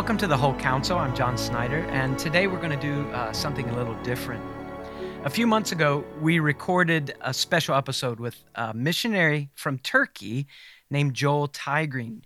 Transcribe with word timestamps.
Welcome 0.00 0.16
to 0.16 0.26
the 0.26 0.36
Whole 0.38 0.54
council. 0.54 0.96
I'm 0.96 1.14
John 1.14 1.36
Snyder, 1.36 1.80
and 1.90 2.18
today 2.18 2.46
we're 2.46 2.56
going 2.56 2.70
to 2.70 2.76
do 2.80 3.06
uh, 3.10 3.34
something 3.34 3.68
a 3.68 3.76
little 3.76 4.02
different. 4.02 4.42
A 5.26 5.28
few 5.28 5.46
months 5.46 5.72
ago, 5.72 6.06
we 6.22 6.38
recorded 6.38 7.12
a 7.20 7.34
special 7.34 7.74
episode 7.74 8.18
with 8.18 8.42
a 8.54 8.72
missionary 8.72 9.50
from 9.56 9.78
Turkey 9.78 10.46
named 10.90 11.12
Joel 11.12 11.48
Tiegreen. 11.48 12.22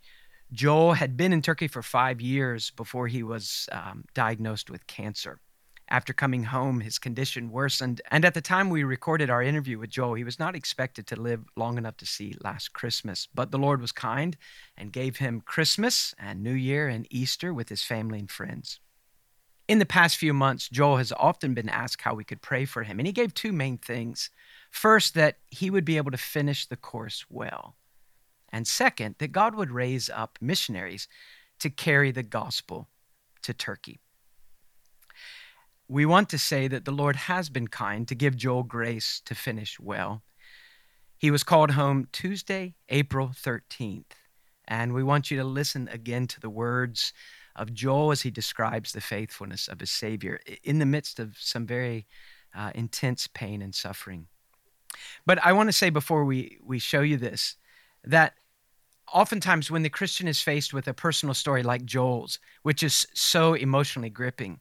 Joel 0.53 0.93
had 0.93 1.17
been 1.17 1.33
in 1.33 1.43
Turkey 1.43 1.67
for 1.67 1.83
five 1.83 2.21
years 2.21 2.71
before 2.71 3.09
he 3.09 3.25
was 3.25 3.69
um, 3.73 4.05
diagnosed 4.15 4.71
with 4.71 4.87
cancer. 4.87 5.41
After 5.89 6.15
coming 6.15 6.45
home, 6.45 6.81
his 6.81 6.99
condition 6.99 7.51
worsened, 7.51 8.01
and 8.11 8.25
at 8.25 8.33
the 8.33 8.41
time 8.41 8.71
we 8.71 8.85
recorded 8.85 9.29
our 9.29 9.43
interview 9.43 9.79
with 9.79 9.91
Joel, 9.91 10.15
he 10.15 10.25
was 10.25 10.39
not 10.39 10.57
expected 10.57 11.07
to 11.07 11.21
live 11.21 11.45
long 11.57 11.77
enough 11.77 11.99
to 11.99 12.07
see 12.07 12.37
last 12.43 12.73
Christmas. 12.73 13.29
But 13.35 13.51
the 13.51 13.59
Lord 13.59 13.83
was 13.83 13.93
kind 13.93 14.37
and 14.79 14.93
gave 14.93 15.19
him 15.19 15.43
Christmas 15.43 16.15
and 16.19 16.43
New 16.43 16.55
Year 16.55 16.89
and 16.89 17.07
Easter 17.11 17.53
with 17.53 17.69
his 17.69 17.83
family 17.83 18.19
and 18.19 18.31
friends. 18.31 18.81
In 19.69 19.79
the 19.79 19.87
past 19.87 20.17
few 20.17 20.33
months, 20.33 20.69
Joel 20.69 20.97
has 20.97 21.13
often 21.13 21.53
been 21.53 21.69
asked 21.69 22.03
how 22.03 22.15
we 22.15 22.25
could 22.25 22.43
pray 22.43 22.65
for 22.65 22.83
him, 22.83 22.99
and 22.99 23.07
he 23.07 23.13
gave 23.13 23.35
two 23.35 23.53
main 23.53 23.77
things. 23.77 24.31
First, 24.71 25.15
that 25.15 25.39
he 25.51 25.71
would 25.71 25.85
be 25.85 25.99
able 25.99 26.11
to 26.11 26.19
finish 26.19 26.67
the 26.67 26.77
course 26.77 27.27
well. 27.29 27.77
And 28.51 28.67
second, 28.67 29.17
that 29.19 29.33
God 29.33 29.55
would 29.55 29.71
raise 29.71 30.09
up 30.09 30.39
missionaries 30.41 31.09
to 31.61 31.71
carry 31.71 32.11
the 32.11 32.23
gospel 32.23 32.89
to 33.43 33.53
Turkey 33.53 34.01
we 35.89 36.07
want 36.07 36.29
to 36.31 36.39
say 36.39 36.69
that 36.69 36.85
the 36.85 36.93
Lord 36.93 37.17
has 37.17 37.49
been 37.49 37.69
kind 37.69 38.09
to 38.09 38.15
give 38.15 38.37
Joel 38.37 38.63
grace 38.63 39.21
to 39.27 39.35
finish 39.35 39.79
well. 39.79 40.23
He 41.19 41.31
was 41.31 41.45
called 41.45 41.73
home 41.73 42.09
Tuesday, 42.13 42.75
April 42.89 43.29
13th. 43.29 44.13
And 44.67 44.95
we 44.95 45.03
want 45.03 45.31
you 45.31 45.37
to 45.39 45.45
listen 45.45 45.89
again 45.89 46.27
to 46.29 46.41
the 46.41 46.51
words 46.51 47.13
of 47.55 47.75
Joel 47.75 48.13
as 48.13 48.23
he 48.23 48.31
describes 48.31 48.93
the 48.93 49.01
faithfulness 49.01 49.69
of 49.69 49.81
his 49.81 49.91
Savior 49.91 50.41
in 50.63 50.79
the 50.79 50.87
midst 50.87 51.21
of 51.21 51.37
some 51.39 51.67
very 51.67 52.07
uh, 52.55 52.71
intense 52.75 53.27
pain 53.27 53.61
and 53.63 53.75
suffering. 53.75 54.27
But 55.27 55.45
I 55.45 55.53
want 55.53 55.69
to 55.69 55.73
say 55.73 55.91
before 55.91 56.25
we, 56.25 56.59
we 56.63 56.79
show 56.79 57.01
you 57.01 57.17
this 57.17 57.57
that 58.05 58.35
oftentimes 59.13 59.71
when 59.71 59.83
the 59.83 59.91
Christian 59.91 60.29
is 60.29 60.41
faced 60.41 60.73
with 60.73 60.89
a 60.89 60.95
personal 60.95 61.35
story 61.35 61.63
like 61.63 61.85
Joel's, 61.85 62.39
which 62.63 62.83
is 62.83 63.07
so 63.15 63.55
emotionally 63.55 64.11
gripping, 64.11 64.61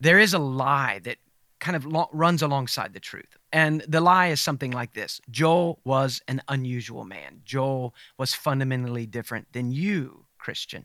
there 0.00 0.18
is 0.18 0.34
a 0.34 0.38
lie 0.38 1.00
that 1.04 1.18
kind 1.60 1.76
of 1.76 1.86
lo- 1.86 2.10
runs 2.12 2.42
alongside 2.42 2.92
the 2.92 3.00
truth. 3.00 3.36
And 3.52 3.80
the 3.88 4.00
lie 4.00 4.28
is 4.28 4.40
something 4.40 4.70
like 4.70 4.92
this 4.92 5.20
Joel 5.30 5.80
was 5.84 6.20
an 6.28 6.42
unusual 6.48 7.04
man. 7.04 7.40
Joel 7.44 7.94
was 8.18 8.34
fundamentally 8.34 9.06
different 9.06 9.52
than 9.52 9.72
you, 9.72 10.26
Christian. 10.38 10.84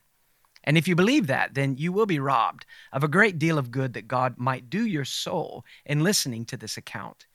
And 0.64 0.78
if 0.78 0.88
you 0.88 0.96
believe 0.96 1.28
that, 1.28 1.54
then 1.54 1.78
you 1.78 1.92
will 1.92 2.06
be 2.06 2.20
robbed 2.20 2.66
of 2.92 3.04
a 3.04 3.08
great 3.08 3.40
deal 3.40 3.58
of 3.58 3.72
good 3.72 3.94
that 3.94 4.08
God 4.08 4.36
might 4.38 4.70
do 4.70 4.86
your 4.86 5.06
soul 5.06 5.66
in 5.86 6.04
listening 6.04 6.46
to 6.46 6.58
this 6.58 6.78
account. 6.78 7.26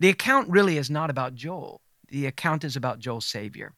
The 0.00 0.08
account 0.08 0.48
really 0.48 0.78
is 0.78 0.90
not 0.90 1.10
about 1.10 1.34
Joel, 1.34 1.82
the 2.08 2.26
account 2.26 2.64
is 2.64 2.76
about 2.76 3.00
Joel's 3.00 3.26
Savior. 3.26 3.74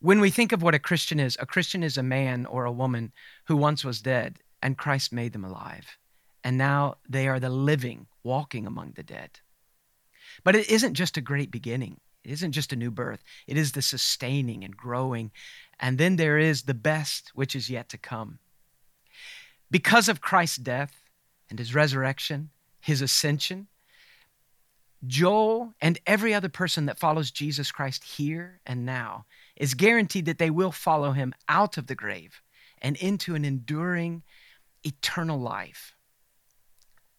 When 0.00 0.20
we 0.20 0.30
think 0.30 0.52
of 0.52 0.62
what 0.62 0.74
a 0.74 0.78
Christian 0.78 1.18
is, 1.20 1.36
a 1.40 1.46
Christian 1.46 1.82
is 1.82 1.96
a 1.96 2.02
man 2.02 2.44
or 2.44 2.64
a 2.64 2.72
woman 2.72 3.12
who 3.44 3.56
once 3.56 3.84
was 3.84 4.02
dead 4.02 4.38
and 4.64 4.78
Christ 4.78 5.12
made 5.12 5.34
them 5.34 5.44
alive. 5.44 5.98
And 6.42 6.58
now 6.58 6.96
they 7.08 7.28
are 7.28 7.38
the 7.38 7.50
living, 7.50 8.06
walking 8.24 8.66
among 8.66 8.92
the 8.92 9.02
dead. 9.02 9.38
But 10.42 10.56
it 10.56 10.70
isn't 10.70 10.94
just 10.94 11.18
a 11.18 11.20
great 11.20 11.50
beginning. 11.50 12.00
It 12.24 12.30
isn't 12.32 12.52
just 12.52 12.72
a 12.72 12.76
new 12.76 12.90
birth. 12.90 13.22
It 13.46 13.58
is 13.58 13.72
the 13.72 13.82
sustaining 13.82 14.64
and 14.64 14.74
growing. 14.74 15.30
And 15.78 15.98
then 15.98 16.16
there 16.16 16.38
is 16.38 16.62
the 16.62 16.74
best, 16.74 17.30
which 17.34 17.54
is 17.54 17.68
yet 17.68 17.90
to 17.90 17.98
come. 17.98 18.38
Because 19.70 20.08
of 20.08 20.22
Christ's 20.22 20.56
death 20.56 20.94
and 21.50 21.58
his 21.58 21.74
resurrection, 21.74 22.48
his 22.80 23.02
ascension, 23.02 23.68
Joel 25.06 25.74
and 25.82 25.98
every 26.06 26.32
other 26.32 26.48
person 26.48 26.86
that 26.86 26.98
follows 26.98 27.30
Jesus 27.30 27.70
Christ 27.70 28.02
here 28.02 28.60
and 28.64 28.86
now 28.86 29.26
is 29.56 29.74
guaranteed 29.74 30.24
that 30.24 30.38
they 30.38 30.48
will 30.48 30.72
follow 30.72 31.12
him 31.12 31.34
out 31.50 31.76
of 31.76 31.86
the 31.86 31.94
grave 31.94 32.40
and 32.80 32.96
into 32.96 33.34
an 33.34 33.44
enduring 33.44 34.22
eternal 34.84 35.38
life. 35.38 35.94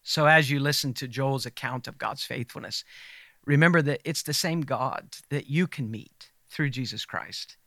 So, 0.03 0.27
as 0.27 0.49
you 0.49 0.59
listen 0.59 0.93
to 0.95 1.07
Joel's 1.07 1.45
account 1.45 1.87
of 1.87 1.97
God's 1.97 2.23
faithfulness, 2.23 2.83
remember 3.45 3.81
that 3.81 4.01
it's 4.05 4.23
the 4.23 4.33
same 4.33 4.61
God 4.61 5.15
that 5.29 5.49
you 5.49 5.67
can 5.67 5.89
meet 5.89 6.31
through 6.49 6.69
Jesus 6.69 7.05
Christ. 7.05 7.57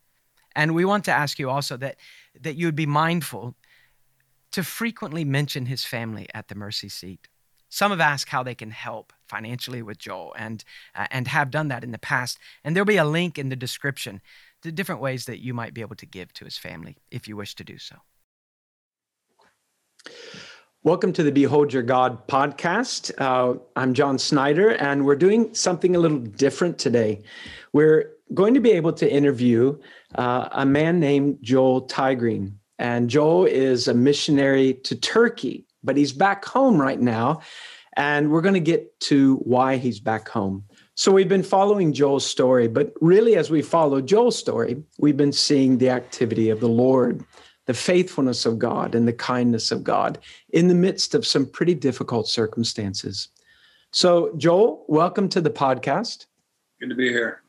And 0.54 0.74
we 0.74 0.84
want 0.84 1.04
to 1.04 1.12
ask 1.12 1.38
you 1.38 1.50
also 1.50 1.76
that, 1.76 1.96
that 2.40 2.56
you 2.56 2.66
would 2.66 2.76
be 2.76 2.86
mindful 2.86 3.54
to 4.52 4.62
frequently 4.62 5.24
mention 5.24 5.66
his 5.66 5.84
family 5.84 6.26
at 6.34 6.48
the 6.48 6.54
mercy 6.54 6.88
seat. 6.88 7.28
Some 7.68 7.90
have 7.90 8.00
asked 8.00 8.30
how 8.30 8.42
they 8.42 8.54
can 8.54 8.70
help 8.70 9.12
financially 9.26 9.82
with 9.82 9.98
Joel 9.98 10.34
and, 10.38 10.64
uh, 10.94 11.06
and 11.10 11.28
have 11.28 11.50
done 11.50 11.68
that 11.68 11.84
in 11.84 11.90
the 11.90 11.98
past. 11.98 12.38
And 12.64 12.74
there'll 12.74 12.86
be 12.86 12.96
a 12.96 13.04
link 13.04 13.38
in 13.38 13.50
the 13.50 13.56
description 13.56 14.22
to 14.62 14.72
different 14.72 15.00
ways 15.00 15.26
that 15.26 15.42
you 15.42 15.52
might 15.52 15.74
be 15.74 15.82
able 15.82 15.96
to 15.96 16.06
give 16.06 16.32
to 16.34 16.44
his 16.44 16.56
family 16.56 16.96
if 17.10 17.28
you 17.28 17.36
wish 17.36 17.54
to 17.56 17.64
do 17.64 17.78
so. 17.78 17.96
Welcome 20.84 21.12
to 21.14 21.22
the 21.22 21.32
Behold 21.32 21.72
Your 21.72 21.82
God 21.82 22.26
podcast. 22.28 23.12
Uh, 23.18 23.58
I'm 23.74 23.94
John 23.94 24.18
Snyder, 24.18 24.70
and 24.70 25.04
we're 25.04 25.16
doing 25.16 25.54
something 25.54 25.96
a 25.96 25.98
little 25.98 26.18
different 26.18 26.78
today. 26.78 27.22
We're 27.72 28.12
going 28.32 28.54
to 28.54 28.60
be 28.60 28.70
able 28.70 28.92
to 28.94 29.12
interview 29.12 29.78
uh, 30.14 30.48
a 30.52 30.64
man 30.64 31.00
named 31.00 31.38
Joel 31.42 31.88
Tiegreen. 31.88 32.52
And 32.78 33.10
Joel 33.10 33.46
is 33.46 33.88
a 33.88 33.94
missionary 33.94 34.74
to 34.84 34.94
Turkey, 34.94 35.66
but 35.82 35.96
he's 35.96 36.12
back 36.12 36.44
home 36.44 36.80
right 36.80 37.00
now. 37.00 37.40
And 37.96 38.30
we're 38.30 38.40
going 38.40 38.54
to 38.54 38.60
get 38.60 39.00
to 39.00 39.36
why 39.38 39.76
he's 39.78 39.98
back 39.98 40.28
home. 40.28 40.64
So 40.94 41.12
we've 41.12 41.28
been 41.28 41.42
following 41.42 41.92
Joel's 41.92 42.26
story, 42.26 42.68
but 42.68 42.92
really, 43.00 43.36
as 43.36 43.50
we 43.50 43.62
follow 43.62 44.00
Joel's 44.00 44.38
story, 44.38 44.82
we've 44.98 45.16
been 45.16 45.32
seeing 45.32 45.78
the 45.78 45.90
activity 45.90 46.50
of 46.50 46.60
the 46.60 46.68
Lord 46.68 47.24
the 47.68 47.74
faithfulness 47.74 48.46
of 48.46 48.58
God 48.58 48.94
and 48.94 49.06
the 49.06 49.12
kindness 49.12 49.70
of 49.70 49.84
God 49.84 50.18
in 50.54 50.68
the 50.68 50.74
midst 50.74 51.14
of 51.14 51.26
some 51.26 51.44
pretty 51.44 51.74
difficult 51.74 52.26
circumstances. 52.26 53.28
So, 53.92 54.34
Joel, 54.38 54.86
welcome 54.88 55.28
to 55.28 55.42
the 55.42 55.50
podcast. 55.50 56.24
Good 56.80 56.88
to 56.88 56.94
be 56.94 57.10
here. 57.10 57.42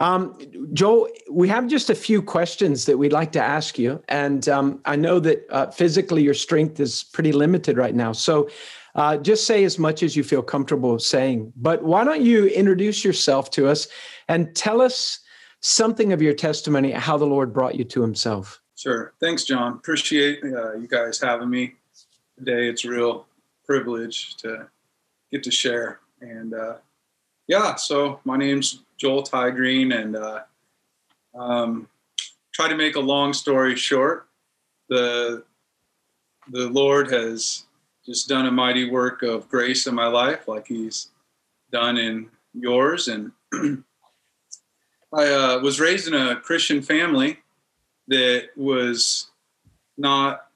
Um, 0.00 0.36
Joel, 0.72 1.08
we 1.30 1.46
have 1.46 1.68
just 1.68 1.90
a 1.90 1.94
few 1.94 2.22
questions 2.22 2.86
that 2.86 2.98
we'd 2.98 3.12
like 3.12 3.30
to 3.32 3.42
ask 3.42 3.78
you. 3.78 4.02
And 4.08 4.48
um, 4.48 4.80
I 4.84 4.96
know 4.96 5.20
that 5.20 5.46
uh, 5.50 5.70
physically 5.70 6.24
your 6.24 6.34
strength 6.34 6.80
is 6.80 7.04
pretty 7.04 7.30
limited 7.30 7.78
right 7.78 7.94
now. 7.94 8.10
So 8.10 8.50
uh, 8.96 9.16
just 9.16 9.46
say 9.46 9.62
as 9.62 9.78
much 9.78 10.02
as 10.02 10.16
you 10.16 10.24
feel 10.24 10.42
comfortable 10.42 10.98
saying. 10.98 11.52
But 11.54 11.84
why 11.84 12.02
don't 12.02 12.22
you 12.22 12.46
introduce 12.46 13.04
yourself 13.04 13.50
to 13.52 13.68
us 13.68 13.86
and 14.26 14.56
tell 14.56 14.80
us 14.80 15.20
something 15.60 16.12
of 16.12 16.20
your 16.20 16.34
testimony, 16.34 16.90
how 16.90 17.16
the 17.16 17.26
Lord 17.26 17.52
brought 17.52 17.76
you 17.76 17.84
to 17.84 18.02
himself? 18.02 18.60
Sure. 18.76 19.14
Thanks, 19.20 19.44
John. 19.44 19.72
Appreciate 19.72 20.44
uh, 20.44 20.74
you 20.74 20.86
guys 20.86 21.18
having 21.18 21.48
me 21.48 21.76
today. 22.36 22.68
It's 22.68 22.84
a 22.84 22.90
real 22.90 23.26
privilege 23.64 24.36
to 24.36 24.68
get 25.32 25.42
to 25.44 25.50
share. 25.50 26.00
And 26.20 26.52
uh, 26.52 26.74
yeah, 27.48 27.76
so 27.76 28.20
my 28.24 28.36
name's 28.36 28.82
Joel 28.98 29.22
Tiegreen, 29.22 29.98
and 29.98 30.14
uh, 30.14 30.40
um, 31.34 31.88
try 32.52 32.68
to 32.68 32.76
make 32.76 32.96
a 32.96 33.00
long 33.00 33.32
story 33.32 33.76
short. 33.76 34.28
The 34.90 35.42
the 36.50 36.68
Lord 36.68 37.10
has 37.10 37.64
just 38.04 38.28
done 38.28 38.44
a 38.44 38.52
mighty 38.52 38.90
work 38.90 39.22
of 39.22 39.48
grace 39.48 39.86
in 39.86 39.94
my 39.94 40.06
life, 40.06 40.46
like 40.48 40.68
He's 40.68 41.08
done 41.72 41.96
in 41.96 42.28
yours. 42.52 43.08
And 43.08 43.32
I 45.14 45.28
uh, 45.28 45.60
was 45.60 45.80
raised 45.80 46.08
in 46.08 46.14
a 46.14 46.36
Christian 46.36 46.82
family 46.82 47.38
that 48.08 48.48
was 48.56 49.30
not 49.96 50.48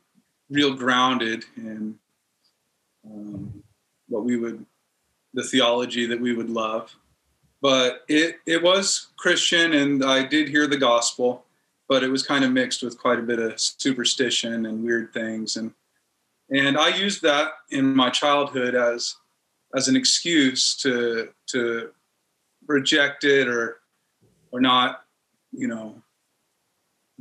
real 0.49 0.75
grounded 0.75 1.45
in 1.57 1.99
um, 3.05 3.63
what 4.09 4.25
we 4.25 4.37
would 4.37 4.65
the 5.33 5.45
theology 5.45 6.07
that 6.07 6.21
we 6.21 6.35
would 6.35 6.51
love. 6.51 6.95
But 7.63 8.05
it 8.09 8.37
it 8.47 8.63
was 8.63 9.09
christian 9.17 9.75
and 9.75 10.03
i 10.03 10.23
did 10.23 10.49
hear 10.49 10.67
the 10.67 10.79
gospel 10.79 11.45
but 11.91 12.05
it 12.05 12.09
was 12.09 12.23
kind 12.23 12.45
of 12.45 12.53
mixed 12.53 12.85
with 12.85 12.97
quite 12.97 13.19
a 13.19 13.23
bit 13.23 13.41
of 13.41 13.59
superstition 13.59 14.65
and 14.67 14.85
weird 14.85 15.13
things. 15.13 15.57
And 15.57 15.73
and 16.49 16.79
i 16.79 16.89
used 16.89 17.21
that 17.23 17.51
in 17.71 17.95
my 17.95 18.11
childhood 18.11 18.75
as 18.75 19.17
as 19.75 19.89
an 19.89 19.97
excuse 19.97 20.77
to 20.77 21.29
to 21.49 21.91
reject 22.67 23.25
it 23.25 23.49
or 23.49 23.81
or 24.53 24.61
not 24.61 25.05
you 25.53 25.69
know 25.69 26.01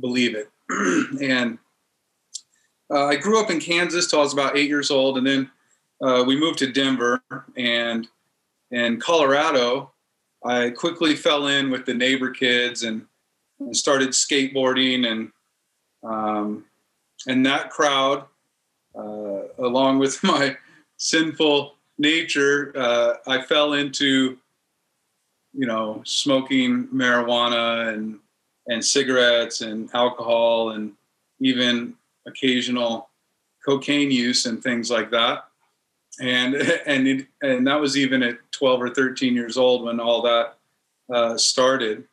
believe 0.00 0.34
it. 0.34 0.50
and 1.22 1.58
uh, 2.92 3.06
I 3.06 3.16
grew 3.16 3.40
up 3.40 3.50
in 3.50 3.60
Kansas 3.60 4.08
till 4.08 4.20
I 4.20 4.22
was 4.22 4.32
about 4.32 4.56
eight 4.56 4.68
years 4.68 4.90
old, 4.90 5.18
and 5.18 5.26
then 5.26 5.50
uh, 6.02 6.24
we 6.26 6.38
moved 6.38 6.58
to 6.58 6.72
Denver. 6.72 7.22
And 7.56 8.08
in 8.70 9.00
Colorado, 9.00 9.92
I 10.44 10.70
quickly 10.70 11.14
fell 11.14 11.46
in 11.46 11.70
with 11.70 11.86
the 11.86 11.94
neighbor 11.94 12.30
kids 12.30 12.82
and, 12.82 13.06
and 13.58 13.76
started 13.76 14.10
skateboarding 14.10 15.06
and 15.06 15.30
um, 16.02 16.64
and 17.26 17.44
that 17.44 17.70
crowd, 17.70 18.24
uh, 18.96 19.42
along 19.58 19.98
with 19.98 20.22
my 20.24 20.56
sinful 20.96 21.74
nature, 21.98 22.72
uh, 22.74 23.14
I 23.26 23.42
fell 23.42 23.74
into, 23.74 24.38
you 25.52 25.66
know, 25.66 26.02
smoking 26.04 26.88
marijuana 26.88 27.92
and 27.92 28.18
and 28.68 28.84
cigarettes 28.84 29.60
and 29.60 29.90
alcohol 29.94 30.70
and 30.70 30.92
even 31.40 31.94
occasional 32.26 33.08
cocaine 33.64 34.10
use 34.10 34.46
and 34.46 34.62
things 34.62 34.90
like 34.90 35.10
that. 35.10 35.44
And 36.20 36.54
and 36.86 37.08
it, 37.08 37.26
and 37.42 37.66
that 37.66 37.80
was 37.80 37.96
even 37.96 38.22
at 38.22 38.38
12 38.52 38.82
or 38.82 38.90
13 38.90 39.34
years 39.34 39.56
old 39.56 39.84
when 39.84 40.00
all 40.00 40.22
that 40.22 40.56
uh, 41.12 41.36
started. 41.36 42.04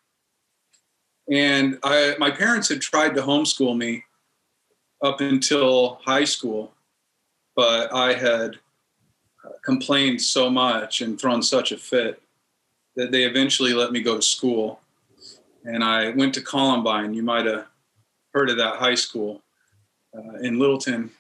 And 1.29 1.77
I, 1.83 2.15
my 2.19 2.31
parents 2.31 2.69
had 2.69 2.81
tried 2.81 3.15
to 3.15 3.21
homeschool 3.21 3.77
me 3.77 4.05
up 5.03 5.19
until 5.19 5.99
high 6.05 6.23
school, 6.23 6.73
but 7.55 7.93
I 7.93 8.13
had 8.13 8.57
complained 9.63 10.21
so 10.21 10.49
much 10.49 11.01
and 11.01 11.19
thrown 11.19 11.41
such 11.41 11.71
a 11.71 11.77
fit 11.77 12.21
that 12.95 13.11
they 13.11 13.23
eventually 13.23 13.73
let 13.73 13.91
me 13.91 14.01
go 14.01 14.15
to 14.15 14.21
school. 14.21 14.79
And 15.67 15.83
I 15.83 16.11
went 16.11 16.33
to 16.35 16.41
Columbine. 16.41 17.13
You 17.13 17.23
might 17.23 17.45
have 17.45 17.67
heard 18.33 18.49
of 18.49 18.57
that 18.57 18.77
high 18.77 18.95
school 18.95 19.41
uh, 20.17 20.37
in 20.41 20.59
Littleton. 20.59 21.11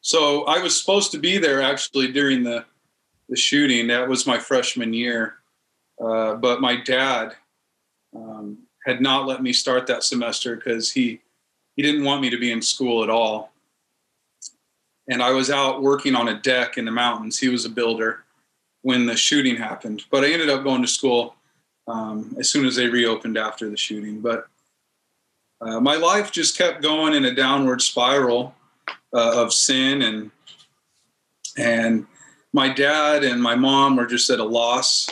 So 0.00 0.44
I 0.44 0.58
was 0.58 0.78
supposed 0.78 1.12
to 1.12 1.18
be 1.18 1.38
there 1.38 1.62
actually 1.62 2.10
during 2.10 2.42
the 2.42 2.64
the 3.28 3.36
shooting. 3.36 3.86
That 3.86 4.08
was 4.08 4.26
my 4.26 4.38
freshman 4.38 4.92
year, 4.92 5.36
uh, 6.04 6.34
but 6.34 6.60
my 6.60 6.76
dad 6.76 7.36
um, 8.14 8.58
had 8.84 9.00
not 9.00 9.26
let 9.26 9.42
me 9.42 9.52
start 9.52 9.86
that 9.86 10.02
semester 10.02 10.56
because 10.56 10.90
he 10.90 11.20
he 11.76 11.82
didn't 11.82 12.04
want 12.04 12.20
me 12.20 12.28
to 12.30 12.38
be 12.38 12.50
in 12.50 12.60
school 12.60 13.04
at 13.04 13.10
all. 13.10 13.52
And 15.08 15.22
I 15.22 15.30
was 15.30 15.50
out 15.50 15.82
working 15.82 16.16
on 16.16 16.28
a 16.28 16.40
deck 16.40 16.76
in 16.76 16.84
the 16.84 16.90
mountains. 16.90 17.38
He 17.38 17.48
was 17.48 17.64
a 17.64 17.70
builder 17.70 18.24
when 18.82 19.06
the 19.06 19.16
shooting 19.16 19.56
happened, 19.56 20.02
but 20.10 20.24
I 20.24 20.32
ended 20.32 20.50
up 20.50 20.64
going 20.64 20.82
to 20.82 20.88
school 20.88 21.36
um, 21.88 22.34
as 22.38 22.48
soon 22.48 22.66
as 22.66 22.76
they 22.76 22.88
reopened 22.88 23.36
after 23.36 23.68
the 23.68 23.76
shooting. 23.76 24.20
But 24.20 24.46
uh, 25.60 25.80
my 25.80 25.96
life 25.96 26.32
just 26.32 26.58
kept 26.58 26.82
going 26.82 27.14
in 27.14 27.24
a 27.24 27.34
downward 27.34 27.82
spiral 27.82 28.54
uh, 29.14 29.42
of 29.42 29.52
sin 29.52 30.02
and 30.02 30.30
and 31.56 32.06
my 32.52 32.68
dad 32.72 33.24
and 33.24 33.42
my 33.42 33.54
mom 33.54 33.96
were 33.96 34.06
just 34.06 34.30
at 34.30 34.40
a 34.40 34.44
loss. 34.44 35.08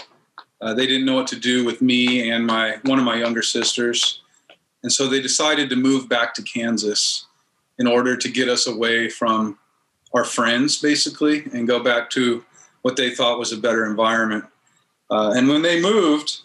Uh, 0.61 0.75
they 0.75 0.87
didn't 0.87 1.07
know 1.07 1.15
what 1.15 1.27
to 1.27 1.39
do 1.39 1.65
with 1.65 1.81
me 1.81 2.31
and 2.31 2.47
my 2.47 2.79
one 2.83 2.99
of 2.99 3.05
my 3.05 3.17
younger 3.17 3.43
sisters, 3.43 4.21
and 4.83 4.93
so 4.93 5.07
they 5.07 5.21
decided 5.21 5.71
to 5.71 5.77
move 5.77 6.09
back 6.09 6.35
to 6.35 6.43
Kansas 6.43 7.27
in 7.79 7.87
order 7.87 8.17
to 8.17 8.29
get 8.29 8.49
us 8.49 8.67
away 8.67 9.09
from 9.09 9.59
our 10.13 10.25
friends, 10.25 10.79
basically, 10.79 11.45
and 11.55 11.67
go 11.67 11.83
back 11.83 12.11
to 12.11 12.45
what 12.83 12.97
they 12.97 13.11
thought 13.11 13.39
was 13.39 13.53
a 13.53 13.57
better 13.57 13.87
environment. 13.87 14.45
Uh, 15.11 15.33
and 15.35 15.49
when 15.49 15.63
they 15.63 15.81
moved, 15.81 16.41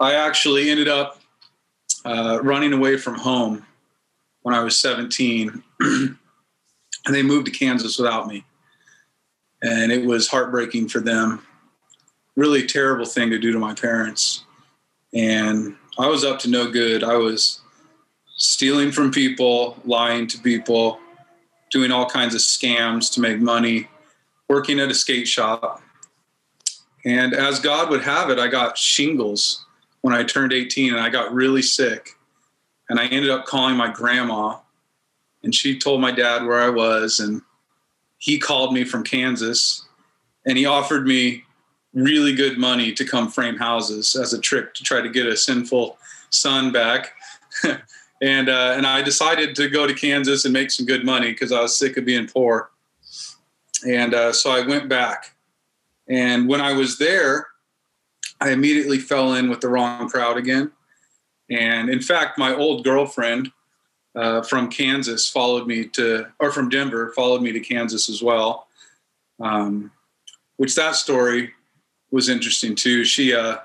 I 0.00 0.14
actually 0.14 0.70
ended 0.70 0.88
up 0.88 1.20
uh, 2.04 2.40
running 2.42 2.72
away 2.72 2.96
from 2.96 3.14
home 3.14 3.64
when 4.42 4.54
I 4.54 4.62
was 4.62 4.76
17. 4.76 5.62
and 5.80 6.16
they 7.08 7.22
moved 7.22 7.46
to 7.46 7.52
Kansas 7.52 7.98
without 7.98 8.26
me. 8.26 8.44
And 9.62 9.90
it 9.92 10.04
was 10.04 10.28
heartbreaking 10.28 10.88
for 10.88 11.00
them. 11.00 11.46
Really 12.36 12.66
terrible 12.66 13.06
thing 13.06 13.30
to 13.30 13.38
do 13.38 13.52
to 13.52 13.58
my 13.58 13.74
parents. 13.74 14.44
And 15.14 15.76
I 15.96 16.08
was 16.08 16.24
up 16.24 16.40
to 16.40 16.50
no 16.50 16.70
good. 16.70 17.04
I 17.04 17.16
was 17.16 17.60
stealing 18.36 18.90
from 18.90 19.12
people, 19.12 19.78
lying 19.84 20.26
to 20.26 20.38
people, 20.38 20.98
doing 21.70 21.92
all 21.92 22.08
kinds 22.08 22.34
of 22.34 22.40
scams 22.40 23.12
to 23.14 23.20
make 23.20 23.38
money, 23.38 23.88
working 24.48 24.80
at 24.80 24.90
a 24.90 24.94
skate 24.94 25.28
shop. 25.28 25.80
And 27.04 27.32
as 27.32 27.60
God 27.60 27.90
would 27.90 28.02
have 28.02 28.28
it, 28.30 28.38
I 28.38 28.48
got 28.48 28.76
shingles 28.76 29.64
when 30.04 30.12
I 30.12 30.22
turned 30.22 30.52
18 30.52 30.92
and 30.92 31.00
I 31.00 31.08
got 31.08 31.32
really 31.32 31.62
sick. 31.62 32.10
And 32.90 33.00
I 33.00 33.06
ended 33.06 33.30
up 33.30 33.46
calling 33.46 33.74
my 33.74 33.90
grandma 33.90 34.58
and 35.42 35.54
she 35.54 35.78
told 35.78 36.02
my 36.02 36.12
dad 36.12 36.44
where 36.44 36.60
I 36.60 36.68
was 36.68 37.20
and 37.20 37.40
he 38.18 38.38
called 38.38 38.74
me 38.74 38.84
from 38.84 39.02
Kansas 39.02 39.82
and 40.44 40.58
he 40.58 40.66
offered 40.66 41.06
me 41.06 41.44
really 41.94 42.34
good 42.34 42.58
money 42.58 42.92
to 42.92 43.02
come 43.06 43.30
frame 43.30 43.56
houses 43.56 44.14
as 44.14 44.34
a 44.34 44.38
trick 44.38 44.74
to 44.74 44.84
try 44.84 45.00
to 45.00 45.08
get 45.08 45.24
a 45.24 45.38
sinful 45.38 45.96
son 46.28 46.70
back. 46.70 47.14
and 48.20 48.50
uh, 48.50 48.74
and 48.76 48.86
I 48.86 49.00
decided 49.00 49.56
to 49.56 49.70
go 49.70 49.86
to 49.86 49.94
Kansas 49.94 50.44
and 50.44 50.52
make 50.52 50.70
some 50.70 50.84
good 50.84 51.06
money 51.06 51.30
because 51.30 51.50
I 51.50 51.62
was 51.62 51.78
sick 51.78 51.96
of 51.96 52.04
being 52.04 52.26
poor. 52.26 52.68
And 53.88 54.12
uh, 54.12 54.34
so 54.34 54.50
I 54.50 54.66
went 54.66 54.86
back. 54.86 55.34
And 56.06 56.46
when 56.46 56.60
I 56.60 56.74
was 56.74 56.98
there, 56.98 57.46
I 58.40 58.50
immediately 58.50 58.98
fell 58.98 59.34
in 59.34 59.48
with 59.48 59.60
the 59.60 59.68
wrong 59.68 60.08
crowd 60.08 60.36
again. 60.36 60.72
And 61.50 61.88
in 61.88 62.00
fact, 62.00 62.38
my 62.38 62.54
old 62.54 62.84
girlfriend 62.84 63.52
uh, 64.14 64.42
from 64.42 64.70
Kansas 64.70 65.28
followed 65.28 65.66
me 65.66 65.86
to, 65.88 66.26
or 66.40 66.50
from 66.50 66.68
Denver, 66.68 67.12
followed 67.14 67.42
me 67.42 67.52
to 67.52 67.60
Kansas 67.60 68.08
as 68.08 68.22
well. 68.22 68.68
Um, 69.40 69.90
which 70.56 70.74
that 70.76 70.94
story 70.94 71.52
was 72.10 72.28
interesting 72.28 72.76
too. 72.76 73.04
She 73.04 73.34
uh, 73.34 73.56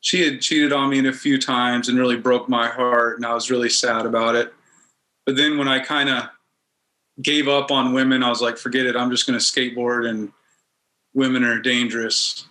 she 0.00 0.22
had 0.22 0.40
cheated 0.40 0.72
on 0.72 0.90
me 0.90 1.06
a 1.06 1.12
few 1.12 1.38
times 1.38 1.88
and 1.88 1.98
really 1.98 2.16
broke 2.16 2.48
my 2.48 2.68
heart, 2.68 3.16
and 3.16 3.26
I 3.26 3.34
was 3.34 3.50
really 3.50 3.68
sad 3.68 4.06
about 4.06 4.34
it. 4.34 4.52
But 5.26 5.36
then 5.36 5.58
when 5.58 5.68
I 5.68 5.80
kind 5.80 6.08
of 6.08 6.24
gave 7.20 7.48
up 7.48 7.70
on 7.70 7.92
women, 7.92 8.22
I 8.22 8.28
was 8.28 8.40
like, 8.40 8.56
forget 8.56 8.86
it. 8.86 8.96
I'm 8.96 9.10
just 9.10 9.26
going 9.26 9.38
to 9.38 9.44
skateboard, 9.44 10.08
and 10.08 10.32
women 11.12 11.44
are 11.44 11.60
dangerous 11.60 12.46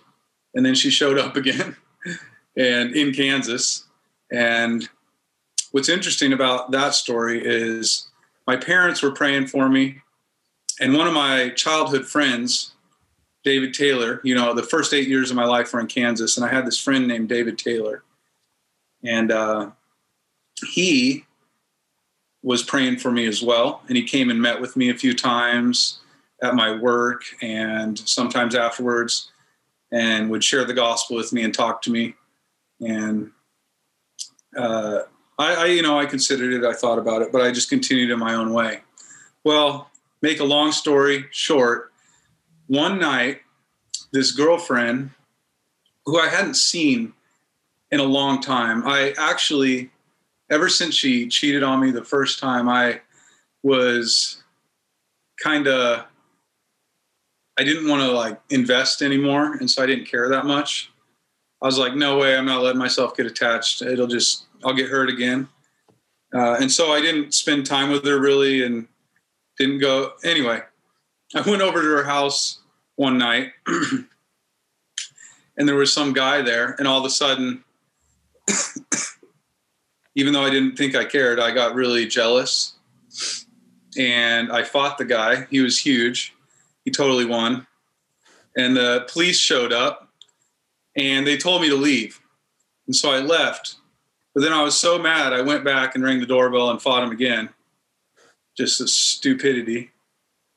and 0.54 0.64
then 0.64 0.74
she 0.74 0.90
showed 0.90 1.18
up 1.18 1.36
again 1.36 1.76
and 2.56 2.94
in 2.94 3.12
Kansas. 3.12 3.84
And 4.32 4.88
what's 5.72 5.88
interesting 5.88 6.32
about 6.32 6.70
that 6.70 6.94
story 6.94 7.42
is 7.44 8.08
my 8.46 8.56
parents 8.56 9.02
were 9.02 9.10
praying 9.10 9.48
for 9.48 9.68
me. 9.68 10.02
And 10.80 10.96
one 10.96 11.06
of 11.06 11.12
my 11.12 11.50
childhood 11.50 12.06
friends, 12.06 12.72
David 13.44 13.74
Taylor, 13.74 14.20
you 14.24 14.34
know, 14.34 14.54
the 14.54 14.62
first 14.62 14.92
eight 14.92 15.08
years 15.08 15.30
of 15.30 15.36
my 15.36 15.44
life 15.44 15.72
were 15.72 15.80
in 15.80 15.86
Kansas. 15.86 16.36
And 16.36 16.44
I 16.44 16.48
had 16.48 16.66
this 16.66 16.80
friend 16.80 17.06
named 17.06 17.28
David 17.28 17.58
Taylor. 17.58 18.02
And 19.02 19.30
uh, 19.30 19.70
he 20.66 21.24
was 22.42 22.62
praying 22.62 22.98
for 22.98 23.10
me 23.10 23.26
as 23.26 23.42
well. 23.42 23.82
And 23.88 23.96
he 23.96 24.04
came 24.04 24.30
and 24.30 24.40
met 24.40 24.60
with 24.60 24.76
me 24.76 24.90
a 24.90 24.94
few 24.94 25.14
times 25.14 26.00
at 26.42 26.54
my 26.54 26.76
work 26.76 27.22
and 27.40 27.98
sometimes 27.98 28.54
afterwards 28.54 29.30
and 29.92 30.30
would 30.30 30.42
share 30.42 30.64
the 30.64 30.74
gospel 30.74 31.16
with 31.16 31.32
me 31.32 31.42
and 31.42 31.54
talk 31.54 31.82
to 31.82 31.90
me. 31.90 32.14
And 32.80 33.30
uh, 34.56 35.00
I, 35.38 35.54
I, 35.54 35.64
you 35.66 35.82
know, 35.82 35.98
I 35.98 36.06
considered 36.06 36.52
it, 36.52 36.64
I 36.64 36.72
thought 36.72 36.98
about 36.98 37.22
it, 37.22 37.32
but 37.32 37.42
I 37.42 37.50
just 37.50 37.68
continued 37.68 38.10
in 38.10 38.18
my 38.18 38.34
own 38.34 38.52
way. 38.52 38.80
Well, 39.44 39.90
make 40.22 40.40
a 40.40 40.44
long 40.44 40.72
story 40.72 41.26
short, 41.30 41.92
one 42.66 42.98
night, 42.98 43.40
this 44.12 44.32
girlfriend 44.32 45.10
who 46.06 46.18
I 46.18 46.28
hadn't 46.28 46.54
seen 46.54 47.12
in 47.90 48.00
a 48.00 48.04
long 48.04 48.40
time, 48.40 48.86
I 48.86 49.14
actually, 49.18 49.90
ever 50.50 50.68
since 50.68 50.94
she 50.94 51.28
cheated 51.28 51.62
on 51.62 51.80
me 51.80 51.90
the 51.90 52.04
first 52.04 52.38
time, 52.38 52.68
I 52.68 53.00
was 53.62 54.42
kind 55.42 55.66
of 55.66 56.04
I 57.56 57.62
didn't 57.62 57.88
want 57.88 58.02
to 58.02 58.10
like 58.10 58.40
invest 58.50 59.02
anymore, 59.02 59.54
and 59.54 59.70
so 59.70 59.82
I 59.82 59.86
didn't 59.86 60.06
care 60.06 60.28
that 60.28 60.44
much. 60.44 60.90
I 61.62 61.66
was 61.66 61.78
like, 61.78 61.94
no 61.94 62.18
way, 62.18 62.36
I'm 62.36 62.44
not 62.44 62.62
letting 62.62 62.78
myself 62.78 63.16
get 63.16 63.26
attached. 63.26 63.80
It'll 63.80 64.06
just 64.06 64.46
I'll 64.64 64.74
get 64.74 64.90
hurt 64.90 65.08
again. 65.08 65.48
Uh, 66.34 66.56
and 66.60 66.70
so 66.70 66.92
I 66.92 67.00
didn't 67.00 67.32
spend 67.32 67.64
time 67.64 67.90
with 67.90 68.04
her 68.04 68.18
really, 68.18 68.64
and 68.64 68.88
didn't 69.56 69.78
go 69.78 70.12
anyway. 70.24 70.60
I 71.34 71.42
went 71.42 71.62
over 71.62 71.80
to 71.80 71.88
her 71.88 72.04
house 72.04 72.58
one 72.96 73.18
night, 73.18 73.52
and 73.66 74.08
there 75.68 75.76
was 75.76 75.92
some 75.92 76.12
guy 76.12 76.42
there, 76.42 76.74
and 76.78 76.88
all 76.88 76.98
of 76.98 77.04
a 77.04 77.10
sudden, 77.10 77.62
even 80.16 80.32
though 80.32 80.44
I 80.44 80.50
didn't 80.50 80.76
think 80.76 80.96
I 80.96 81.04
cared, 81.04 81.38
I 81.38 81.52
got 81.52 81.76
really 81.76 82.06
jealous, 82.06 82.74
and 83.96 84.50
I 84.50 84.64
fought 84.64 84.98
the 84.98 85.04
guy. 85.04 85.46
He 85.50 85.60
was 85.60 85.78
huge 85.78 86.34
he 86.84 86.90
totally 86.90 87.24
won. 87.24 87.66
And 88.56 88.76
the 88.76 89.06
police 89.10 89.38
showed 89.38 89.72
up 89.72 90.08
and 90.96 91.26
they 91.26 91.36
told 91.36 91.62
me 91.62 91.68
to 91.68 91.76
leave. 91.76 92.20
And 92.86 92.94
so 92.94 93.10
I 93.10 93.18
left. 93.18 93.76
But 94.34 94.42
then 94.42 94.52
I 94.52 94.62
was 94.62 94.78
so 94.78 94.98
mad, 94.98 95.32
I 95.32 95.42
went 95.42 95.64
back 95.64 95.94
and 95.94 96.04
rang 96.04 96.20
the 96.20 96.26
doorbell 96.26 96.70
and 96.70 96.82
fought 96.82 97.02
him 97.02 97.10
again. 97.10 97.50
Just 98.56 98.80
a 98.80 98.88
stupidity. 98.88 99.90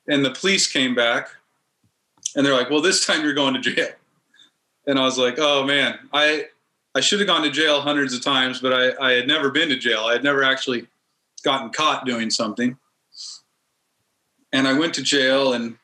And 0.08 0.26
the 0.26 0.32
police 0.32 0.72
came 0.72 0.96
back 0.96 1.30
and 2.36 2.46
they're 2.46 2.54
like, 2.54 2.70
well, 2.70 2.82
this 2.82 3.06
time 3.06 3.24
you're 3.24 3.34
going 3.34 3.54
to 3.54 3.60
jail. 3.60 3.90
And 4.86 4.98
I 4.98 5.04
was 5.04 5.18
like, 5.18 5.36
oh 5.38 5.64
man, 5.64 6.00
I, 6.14 6.46
I 6.96 7.02
should 7.02 7.20
have 7.20 7.28
gone 7.28 7.44
to 7.44 7.52
jail 7.52 7.82
hundreds 7.82 8.14
of 8.14 8.24
times, 8.24 8.60
but 8.60 8.74
I, 8.74 9.06
I 9.06 9.12
had 9.14 9.28
never 9.28 9.52
been 9.52 9.70
to 9.70 9.78
jail. 9.78 10.06
I 10.06 10.14
had 10.14 10.24
never 10.24 10.44
actually 10.44 10.88
gotten 11.44 11.70
caught 11.70 12.06
doing 12.06 12.30
something. 12.30 12.78
and 14.52 14.68
I 14.68 14.74
went 14.74 14.94
to 14.96 15.04
jail, 15.04 15.54
and 15.54 15.78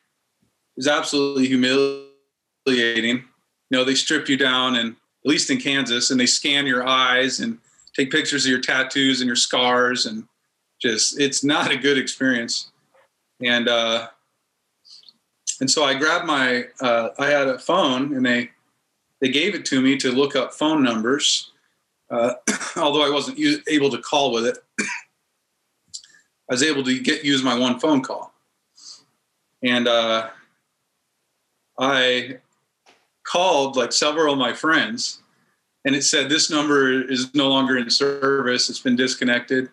was 0.76 0.88
absolutely 0.88 1.46
humiliating. 1.46 3.24
You 3.70 3.78
know, 3.78 3.84
they 3.84 3.94
strip 3.94 4.28
you 4.28 4.36
down, 4.36 4.76
and 4.76 4.92
at 4.92 5.28
least 5.28 5.50
in 5.50 5.58
Kansas, 5.58 6.10
and 6.10 6.18
they 6.18 6.26
scan 6.26 6.66
your 6.66 6.86
eyes 6.86 7.40
and 7.40 7.58
take 7.94 8.10
pictures 8.10 8.44
of 8.44 8.50
your 8.50 8.60
tattoos 8.60 9.20
and 9.20 9.26
your 9.26 9.36
scars, 9.36 10.06
and 10.06 10.26
just 10.80 11.18
it's 11.20 11.44
not 11.44 11.70
a 11.70 11.76
good 11.76 11.98
experience. 11.98 12.70
And 13.42 13.68
uh, 13.68 14.08
and 15.60 15.70
so 15.70 15.84
I 15.84 15.94
grabbed 15.94 16.26
my 16.26 16.66
uh, 16.80 17.10
I 17.18 17.26
had 17.26 17.48
a 17.48 17.58
phone, 17.58 18.14
and 18.14 18.24
they 18.24 18.50
they 19.20 19.28
gave 19.28 19.54
it 19.54 19.64
to 19.66 19.80
me 19.80 19.96
to 19.98 20.12
look 20.12 20.36
up 20.36 20.52
phone 20.52 20.82
numbers. 20.82 21.50
Uh, 22.10 22.34
although 22.76 23.04
I 23.04 23.10
wasn't 23.10 23.38
u- 23.38 23.62
able 23.68 23.90
to 23.90 23.98
call 23.98 24.32
with 24.32 24.46
it, 24.46 24.58
I 24.80 24.84
was 26.50 26.62
able 26.62 26.84
to 26.84 26.98
get 27.00 27.24
use 27.24 27.42
my 27.42 27.58
one 27.58 27.80
phone 27.80 28.02
call, 28.02 28.34
and 29.62 29.88
uh, 29.88 30.28
I 31.78 32.38
called 33.24 33.76
like 33.76 33.92
several 33.92 34.32
of 34.32 34.38
my 34.38 34.52
friends, 34.52 35.22
and 35.84 35.94
it 35.94 36.02
said 36.02 36.28
this 36.28 36.50
number 36.50 37.02
is 37.02 37.34
no 37.34 37.48
longer 37.48 37.76
in 37.76 37.90
service; 37.90 38.70
it's 38.70 38.80
been 38.80 38.96
disconnected. 38.96 39.68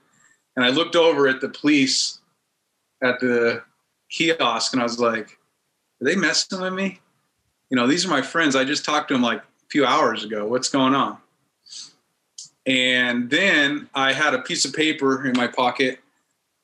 And 0.55 0.65
I 0.65 0.69
looked 0.69 0.95
over 0.95 1.27
at 1.27 1.41
the 1.41 1.49
police 1.49 2.19
at 3.01 3.19
the 3.19 3.63
kiosk, 4.09 4.73
and 4.73 4.81
I 4.81 4.85
was 4.85 4.99
like, 4.99 5.37
"Are 6.01 6.05
they 6.05 6.15
messing 6.15 6.61
with 6.61 6.73
me?" 6.73 6.99
You 7.69 7.77
know, 7.77 7.87
these 7.87 8.05
are 8.05 8.09
my 8.09 8.21
friends. 8.21 8.55
I 8.55 8.65
just 8.65 8.83
talked 8.83 9.07
to 9.09 9.13
them 9.13 9.23
like 9.23 9.39
a 9.39 9.69
few 9.69 9.85
hours 9.85 10.23
ago. 10.23 10.45
What's 10.45 10.69
going 10.69 10.93
on? 10.93 11.17
And 12.65 13.29
then 13.29 13.89
I 13.95 14.13
had 14.13 14.33
a 14.33 14.41
piece 14.41 14.65
of 14.65 14.73
paper 14.73 15.25
in 15.25 15.35
my 15.35 15.47
pocket 15.47 15.99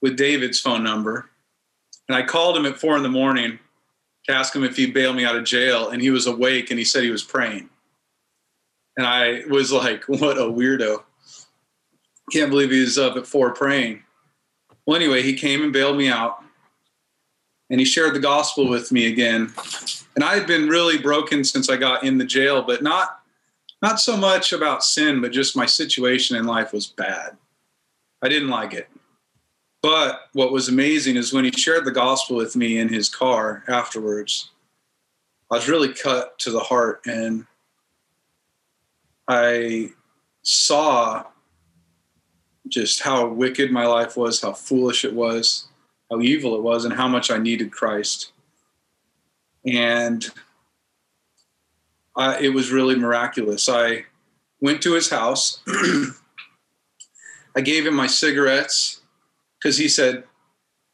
with 0.01 0.17
David's 0.17 0.59
phone 0.59 0.83
number. 0.83 1.29
And 2.07 2.15
I 2.15 2.23
called 2.23 2.55
him 2.55 2.65
at 2.65 2.77
four 2.77 2.95
in 2.97 3.03
the 3.03 3.09
morning 3.09 3.59
to 4.27 4.33
ask 4.33 4.55
him 4.55 4.63
if 4.63 4.75
he'd 4.75 4.93
bail 4.93 5.13
me 5.13 5.25
out 5.25 5.35
of 5.35 5.43
jail. 5.45 5.89
And 5.89 6.01
he 6.01 6.09
was 6.09 6.27
awake 6.27 6.69
and 6.69 6.77
he 6.77 6.85
said 6.85 7.03
he 7.03 7.11
was 7.11 7.23
praying. 7.23 7.69
And 8.97 9.05
I 9.05 9.43
was 9.49 9.71
like, 9.71 10.03
what 10.07 10.37
a 10.37 10.41
weirdo. 10.41 11.03
Can't 12.31 12.49
believe 12.49 12.71
he 12.71 12.81
was 12.81 12.97
up 12.97 13.15
at 13.15 13.25
four 13.25 13.53
praying. 13.53 14.03
Well, 14.85 14.97
anyway, 14.97 15.21
he 15.21 15.33
came 15.33 15.63
and 15.63 15.71
bailed 15.71 15.97
me 15.97 16.09
out. 16.09 16.43
And 17.69 17.79
he 17.81 17.85
shared 17.85 18.15
the 18.15 18.19
gospel 18.19 18.69
with 18.69 18.93
me 18.93 19.07
again. 19.07 19.51
And 20.15 20.23
I 20.23 20.35
had 20.35 20.47
been 20.47 20.69
really 20.69 20.97
broken 20.97 21.43
since 21.43 21.69
I 21.69 21.75
got 21.75 22.03
in 22.03 22.17
the 22.17 22.25
jail, 22.25 22.61
but 22.61 22.81
not 22.81 23.19
not 23.81 23.99
so 23.99 24.17
much 24.17 24.53
about 24.53 24.83
sin, 24.83 25.21
but 25.21 25.31
just 25.31 25.55
my 25.55 25.67
situation 25.67 26.35
in 26.35 26.45
life 26.45 26.73
was 26.73 26.87
bad. 26.87 27.37
I 28.23 28.29
didn't 28.29 28.49
like 28.49 28.73
it. 28.73 28.89
But 29.87 30.27
what 30.33 30.51
was 30.51 30.67
amazing 30.67 31.15
is 31.15 31.31
when 31.31 31.45
he 31.45 31.51
shared 31.51 31.85
the 31.85 31.91
gospel 31.91 32.35
with 32.35 32.57
me 32.57 32.77
in 32.77 32.89
his 32.89 33.07
car 33.07 33.63
afterwards, 33.69 34.49
I 35.49 35.55
was 35.55 35.69
really 35.69 35.93
cut 35.93 36.37
to 36.39 36.51
the 36.51 36.59
heart 36.59 37.05
and 37.05 37.45
I 39.29 39.91
saw 40.41 41.27
just 42.67 43.01
how 43.01 43.27
wicked 43.27 43.71
my 43.71 43.85
life 43.85 44.17
was, 44.17 44.41
how 44.41 44.51
foolish 44.51 45.05
it 45.05 45.13
was, 45.13 45.69
how 46.11 46.19
evil 46.19 46.57
it 46.57 46.63
was, 46.63 46.83
and 46.83 46.93
how 46.93 47.07
much 47.07 47.31
I 47.31 47.37
needed 47.37 47.71
Christ. 47.71 48.33
And 49.65 50.29
I, 52.13 52.41
it 52.41 52.53
was 52.53 52.71
really 52.71 52.97
miraculous. 52.97 53.69
I 53.69 54.03
went 54.59 54.81
to 54.81 54.95
his 54.95 55.09
house. 55.09 55.61
I 57.55 57.61
gave 57.61 57.87
him 57.87 57.95
my 57.95 58.07
cigarettes 58.07 58.99
because 59.59 59.77
he 59.77 59.87
said 59.87 60.23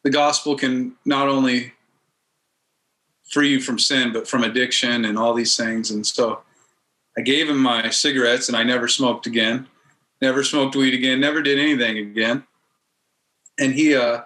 the 0.04 0.10
gospel 0.10 0.56
can 0.56 0.96
not 1.06 1.28
only 1.28 1.74
free 3.32 3.50
you 3.50 3.60
from 3.60 3.80
sin, 3.80 4.14
but 4.14 4.28
from 4.28 4.44
addiction 4.44 5.06
and 5.06 5.18
all 5.18 5.34
these 5.34 5.56
things. 5.56 5.92
And 5.92 6.06
so 6.06 6.42
I 7.18 7.22
gave 7.22 7.50
him 7.50 7.60
my 7.60 7.90
cigarettes 7.90 8.48
and 8.48 8.58
I 8.58 8.64
never 8.64 8.88
smoked 8.88 9.26
again, 9.26 9.68
never 10.22 10.44
smoked 10.44 10.76
weed 10.76 10.94
again, 10.94 11.20
never 11.20 11.42
did 11.42 11.58
anything 11.58 11.98
again. 11.98 12.44
And 13.60 13.74
he, 13.74 13.96
uh, 13.96 14.22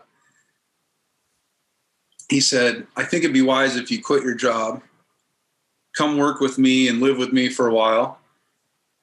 he 2.30 2.40
said, 2.40 2.88
I 2.96 3.04
think 3.04 3.24
it'd 3.24 3.34
be 3.34 3.42
wise 3.42 3.76
if 3.76 3.92
you 3.92 4.02
quit 4.02 4.24
your 4.24 4.36
job 4.36 4.82
come 5.98 6.18
work 6.18 6.40
with 6.40 6.60
me 6.60 6.88
and 6.88 7.02
live 7.02 7.18
with 7.18 7.34
me 7.34 7.50
for 7.50 7.68
a 7.68 7.74
while. 7.74 8.20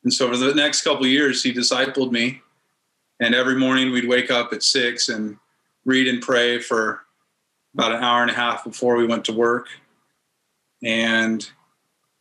And 0.05 0.13
so 0.13 0.31
for 0.31 0.37
the 0.37 0.55
next 0.55 0.83
couple 0.83 1.07
years, 1.07 1.43
he 1.43 1.53
discipled 1.53 2.13
me. 2.13 2.41
And 3.25 3.35
every 3.35 3.57
morning 3.57 3.91
we'd 3.91 4.07
wake 4.07 4.31
up 4.31 4.53
at 4.53 4.63
six 4.63 5.09
and 5.09 5.39
read 5.87 6.09
and 6.09 6.21
pray 6.21 6.59
for 6.59 7.01
about 7.73 7.93
an 7.93 8.05
hour 8.05 8.21
and 8.21 8.31
a 8.31 8.35
half 8.35 8.63
before 8.63 8.97
we 8.97 9.07
went 9.07 9.25
to 9.25 9.33
work. 9.33 9.69
And 10.83 11.49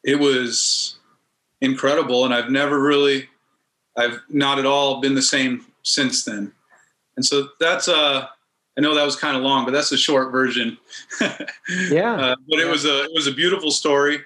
it 0.06 0.18
was 0.18 0.96
incredible. 1.60 2.24
And 2.24 2.34
I've 2.34 2.50
never 2.50 2.80
really, 2.80 3.28
I've 3.98 4.22
not 4.30 4.60
at 4.60 4.66
all 4.66 5.02
been 5.02 5.14
the 5.14 5.22
same 5.22 5.66
since 5.82 6.24
then. 6.24 6.54
And 7.18 7.26
so 7.26 7.50
that's 7.60 7.90
uh 7.90 8.28
I 8.78 8.82
know 8.82 8.96
that 8.96 9.04
was 9.04 9.18
kind 9.18 9.36
of 9.36 9.44
long, 9.44 9.66
but 9.66 9.72
that's 9.72 9.92
a 9.92 9.98
short 9.98 10.32
version. 10.32 10.78
yeah. 11.92 12.14
Uh, 12.14 12.36
but 12.50 12.60
it 12.60 12.70
was 12.70 12.86
a 12.86 13.04
it 13.04 13.12
was 13.14 13.28
a 13.28 13.34
beautiful 13.34 13.72
story. 13.72 14.22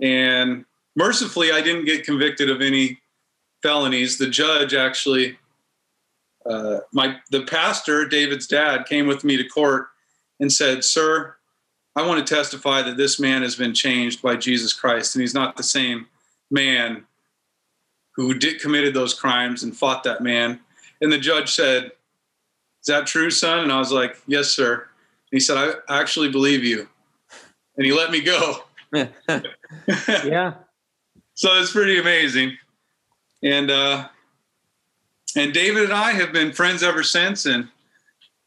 And 0.00 0.64
mercifully, 0.94 1.50
I 1.50 1.60
didn't 1.60 1.86
get 1.86 2.04
convicted 2.04 2.50
of 2.50 2.60
any 2.60 3.00
felonies. 3.64 4.16
The 4.16 4.28
judge 4.28 4.74
actually, 4.74 5.38
uh, 6.46 6.80
my 6.92 7.16
the 7.30 7.42
pastor, 7.42 8.06
David's 8.06 8.46
dad, 8.46 8.86
came 8.86 9.06
with 9.06 9.24
me 9.24 9.36
to 9.36 9.44
court 9.44 9.88
and 10.40 10.52
said, 10.52 10.84
"Sir, 10.84 11.36
I 11.96 12.06
want 12.06 12.26
to 12.26 12.34
testify 12.34 12.82
that 12.82 12.96
this 12.96 13.18
man 13.18 13.42
has 13.42 13.56
been 13.56 13.74
changed 13.74 14.22
by 14.22 14.36
Jesus 14.36 14.72
Christ, 14.72 15.14
and 15.14 15.20
he's 15.20 15.34
not 15.34 15.56
the 15.56 15.62
same 15.62 16.06
man 16.50 17.04
who 18.16 18.34
did 18.34 18.60
committed 18.60 18.94
those 18.94 19.14
crimes 19.14 19.62
and 19.62 19.76
fought 19.76 20.04
that 20.04 20.22
man." 20.22 20.60
And 21.00 21.10
the 21.12 21.18
judge 21.18 21.52
said, 21.52 21.84
"Is 21.84 22.86
that 22.86 23.06
true, 23.06 23.30
son?" 23.30 23.60
And 23.60 23.72
I 23.72 23.78
was 23.78 23.92
like, 23.92 24.20
"Yes, 24.26 24.50
sir." 24.50 24.74
And 24.74 25.38
he 25.38 25.40
said, 25.40 25.56
"I 25.56 26.00
actually 26.00 26.30
believe 26.30 26.62
you," 26.62 26.88
and 27.76 27.86
he 27.86 27.92
let 27.92 28.10
me 28.10 28.20
go. 28.20 28.64
yeah. 30.24 30.54
So 31.34 31.58
it's 31.60 31.72
pretty 31.72 31.98
amazing. 31.98 32.56
And 33.42 33.70
uh 33.70 34.08
and 35.36 35.52
David 35.52 35.84
and 35.84 35.92
I 35.92 36.12
have 36.12 36.32
been 36.32 36.52
friends 36.52 36.82
ever 36.82 37.02
since 37.02 37.46
and 37.46 37.68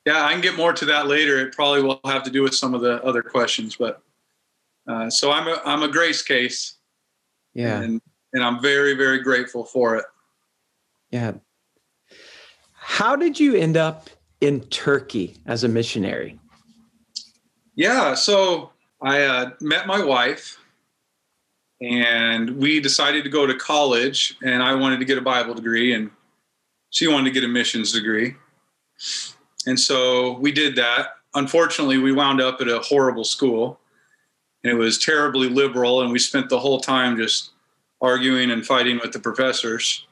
yeah, 0.07 0.23
I 0.23 0.31
can 0.31 0.39
get 0.39 0.55
more 0.55 0.71
to 0.71 0.85
that 0.85 1.07
later. 1.07 1.37
It 1.37 1.53
probably 1.53 1.81
will 1.81 1.99
have 2.05 2.23
to 2.23 2.31
do 2.31 2.41
with 2.41 2.55
some 2.55 2.73
of 2.73 2.79
the 2.79 3.03
other 3.03 3.21
questions, 3.21 3.75
but 3.75 4.01
uh, 4.87 5.09
so 5.09 5.31
I'm 5.31 5.47
a 5.49 5.61
I'm 5.65 5.83
a 5.83 5.89
grace 5.89 6.21
case. 6.21 6.75
Yeah. 7.53 7.81
And 7.81 8.01
and 8.31 8.41
I'm 8.41 8.61
very 8.61 8.93
very 8.93 9.21
grateful 9.21 9.65
for 9.65 9.97
it. 9.97 10.05
Yeah. 11.11 11.33
How 12.71 13.17
did 13.17 13.37
you 13.37 13.55
end 13.55 13.75
up 13.75 14.09
in 14.39 14.61
Turkey 14.61 15.37
as 15.45 15.65
a 15.65 15.67
missionary? 15.67 16.39
Yeah, 17.75 18.15
so 18.15 18.71
I 19.01 19.23
uh, 19.23 19.51
met 19.59 19.87
my 19.87 20.03
wife, 20.03 20.57
and 21.81 22.57
we 22.57 22.79
decided 22.79 23.25
to 23.25 23.29
go 23.29 23.45
to 23.45 23.53
college. 23.53 24.37
And 24.41 24.63
I 24.63 24.73
wanted 24.73 24.99
to 24.99 25.05
get 25.05 25.17
a 25.17 25.21
Bible 25.21 25.53
degree, 25.53 25.93
and 25.93 26.09
she 26.89 27.07
wanted 27.07 27.25
to 27.25 27.31
get 27.31 27.43
a 27.43 27.47
missions 27.47 27.91
degree. 27.91 28.35
And 29.65 29.79
so 29.79 30.37
we 30.39 30.51
did 30.51 30.75
that. 30.75 31.07
Unfortunately, 31.35 31.97
we 31.97 32.11
wound 32.11 32.41
up 32.41 32.61
at 32.61 32.67
a 32.67 32.79
horrible 32.79 33.23
school, 33.23 33.79
and 34.63 34.71
it 34.71 34.75
was 34.75 34.97
terribly 34.97 35.49
liberal. 35.49 36.01
And 36.01 36.11
we 36.11 36.19
spent 36.19 36.49
the 36.49 36.59
whole 36.59 36.79
time 36.79 37.17
just 37.17 37.51
arguing 38.01 38.51
and 38.51 38.65
fighting 38.65 38.99
with 39.01 39.11
the 39.11 39.19
professors. 39.19 40.05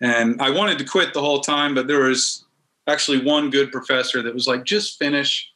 And 0.00 0.40
I 0.40 0.50
wanted 0.50 0.78
to 0.78 0.84
quit 0.84 1.14
the 1.14 1.20
whole 1.20 1.40
time, 1.40 1.74
but 1.74 1.86
there 1.86 2.00
was 2.00 2.44
actually 2.86 3.24
one 3.24 3.50
good 3.50 3.72
professor 3.72 4.22
that 4.22 4.34
was 4.34 4.46
like, 4.46 4.64
"Just 4.64 4.98
finish. 4.98 5.52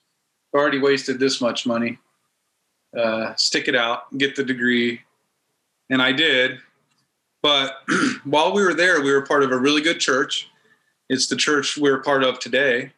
already 0.53 0.81
wasted 0.81 1.21
this 1.21 1.41
much 1.41 1.67
money." 1.67 1.99
uh, 2.97 3.35
stick 3.37 3.69
it 3.69 3.77
out, 3.77 4.17
get 4.19 4.37
the 4.37 4.45
degree. 4.45 5.01
And 5.89 6.01
I 6.01 6.13
did. 6.13 6.59
But 7.43 7.77
while 8.25 8.53
we 8.53 8.63
were 8.63 8.75
there, 8.75 9.01
we 9.01 9.13
were 9.13 9.23
part 9.23 9.43
of 9.43 9.53
a 9.53 9.59
really 9.59 9.83
good 9.83 10.01
church. 10.01 10.50
It's 11.11 11.27
the 11.27 11.37
church 11.37 11.77
we're 11.77 12.01
part 12.01 12.23
of 12.23 12.39
today. 12.39 12.93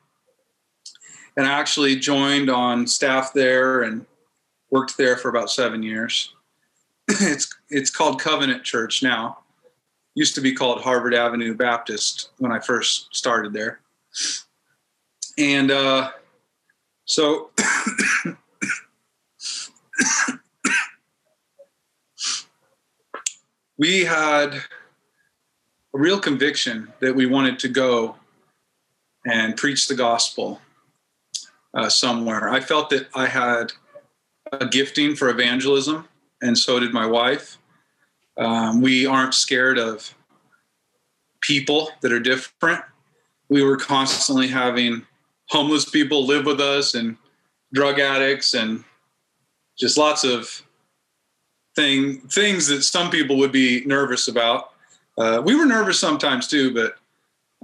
And 1.34 1.46
I 1.46 1.52
actually 1.58 1.96
joined 1.96 2.50
on 2.50 2.86
staff 2.86 3.32
there 3.32 3.84
and 3.84 4.04
worked 4.70 4.98
there 4.98 5.16
for 5.16 5.30
about 5.30 5.50
seven 5.50 5.82
years. 5.82 6.34
it's 7.08 7.56
it's 7.70 7.88
called 7.88 8.20
Covenant 8.20 8.64
Church 8.64 9.02
now. 9.02 9.38
Used 10.14 10.34
to 10.34 10.42
be 10.42 10.52
called 10.52 10.82
Harvard 10.82 11.14
Avenue 11.14 11.54
Baptist 11.54 12.32
when 12.36 12.52
I 12.52 12.60
first 12.60 13.16
started 13.16 13.54
there. 13.54 13.80
And 15.38 15.70
uh, 15.70 16.10
so 17.06 17.48
we 23.78 24.04
had 24.04 24.62
a 25.94 25.98
real 25.98 26.18
conviction 26.18 26.92
that 27.00 27.14
we 27.14 27.26
wanted 27.26 27.58
to 27.60 27.68
go 27.68 28.16
and 29.26 29.56
preach 29.56 29.88
the 29.88 29.94
gospel. 29.94 30.60
uh, 31.74 31.88
somewhere. 31.88 32.50
I 32.50 32.60
felt 32.60 32.90
that 32.90 33.08
I 33.14 33.26
had 33.26 33.72
a 34.52 34.66
gifting 34.66 35.14
for 35.14 35.28
evangelism, 35.28 36.06
and 36.40 36.56
so 36.56 36.78
did 36.78 36.92
my 36.92 37.06
wife. 37.06 37.58
Um, 38.36 38.80
we 38.80 39.06
aren't 39.06 39.34
scared 39.34 39.78
of 39.78 40.14
people 41.40 41.90
that 42.00 42.12
are 42.12 42.20
different. 42.20 42.82
We 43.48 43.62
were 43.62 43.76
constantly 43.76 44.48
having 44.48 45.06
homeless 45.48 45.88
people 45.88 46.26
live 46.26 46.46
with 46.46 46.60
us 46.60 46.94
and 46.94 47.16
drug 47.72 47.98
addicts 47.98 48.54
and 48.54 48.84
just 49.78 49.96
lots 49.96 50.24
of 50.24 50.62
thing 51.74 52.20
things 52.28 52.66
that 52.66 52.82
some 52.82 53.10
people 53.10 53.38
would 53.38 53.52
be 53.52 53.82
nervous 53.86 54.28
about. 54.28 54.71
Uh, 55.18 55.42
we 55.44 55.54
were 55.54 55.66
nervous 55.66 55.98
sometimes 55.98 56.48
too, 56.48 56.72
but 56.72 56.96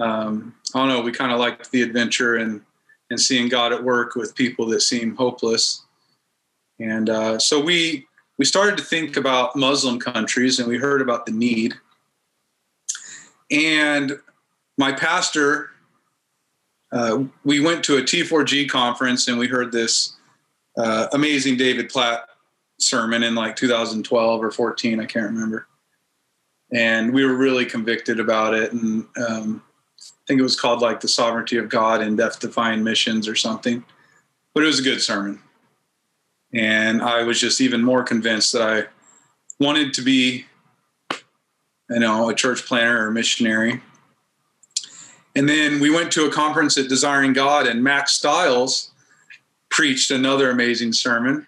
um, 0.03 0.55
I 0.75 0.81
don't 0.81 0.89
know. 0.89 1.01
We 1.01 1.13
kind 1.13 1.33
of 1.33 1.39
liked 1.39 1.71
the 1.71 1.83
adventure 1.83 2.37
and 2.37 2.63
and 3.11 3.19
seeing 3.19 3.49
God 3.49 3.73
at 3.73 3.83
work 3.83 4.17
with 4.17 4.35
people 4.35 4.67
that 4.67 4.83
seem 4.83 5.17
hopeless. 5.17 5.83
And 6.79 7.09
uh, 7.09 7.39
so 7.39 7.61
we 7.61 8.07
we 8.39 8.45
started 8.45 8.77
to 8.79 8.85
think 8.85 9.17
about 9.17 9.57
Muslim 9.57 9.99
countries, 9.99 10.59
and 10.59 10.69
we 10.69 10.77
heard 10.77 11.01
about 11.01 11.27
the 11.27 11.33
need. 11.33 11.75
And 13.51 14.19
my 14.77 14.93
pastor, 14.93 15.71
uh, 16.93 17.25
we 17.45 17.61
went 17.61 17.83
to 17.85 17.97
a 17.97 18.03
T4G 18.03 18.69
conference, 18.69 19.27
and 19.27 19.39
we 19.39 19.49
heard 19.49 19.73
this 19.73 20.15
uh, 20.77 21.09
amazing 21.13 21.57
David 21.57 21.89
Platt 21.89 22.29
sermon 22.79 23.23
in 23.23 23.35
like 23.35 23.57
2012 23.57 24.45
or 24.45 24.51
14, 24.51 25.01
I 25.01 25.05
can't 25.05 25.27
remember. 25.27 25.68
And 26.73 27.13
we 27.13 27.25
were 27.25 27.35
really 27.35 27.65
convicted 27.65 28.21
about 28.21 28.55
it, 28.55 28.73
and 28.73 29.07
um, 29.17 29.63
I 29.99 30.27
think 30.27 30.41
it 30.41 30.43
was 30.43 30.61
called 30.61 30.83
like 30.83 31.01
the 31.01 31.09
sovereignty 31.09 31.57
of 31.57 31.71
God 31.71 32.03
and 32.03 32.17
death 32.17 32.41
defying 32.41 32.85
missions 32.85 33.27
or 33.27 33.35
something. 33.35 33.85
But 34.55 34.65
it 34.65 34.67
was 34.67 34.81
a 34.81 34.83
good 34.83 35.01
sermon. 35.01 35.41
And 36.53 37.03
I 37.03 37.23
was 37.23 37.41
just 37.41 37.61
even 37.61 37.83
more 37.83 38.03
convinced 38.03 38.53
that 38.53 38.63
I 38.63 38.87
wanted 39.63 39.95
to 39.95 40.03
be, 40.03 40.47
you 41.91 41.99
know, 41.99 42.29
a 42.29 42.35
church 42.35 42.67
planner 42.67 43.07
or 43.07 43.11
missionary. 43.11 43.81
And 45.35 45.49
then 45.49 45.81
we 45.81 45.91
went 45.91 46.11
to 46.13 46.27
a 46.27 46.33
conference 46.33 46.77
at 46.79 46.89
Desiring 46.89 47.33
God, 47.33 47.67
and 47.67 47.83
Mack 47.83 48.09
Stiles 48.09 48.91
preached 49.71 50.11
another 50.11 50.51
amazing 50.51 50.93
sermon. 50.93 51.47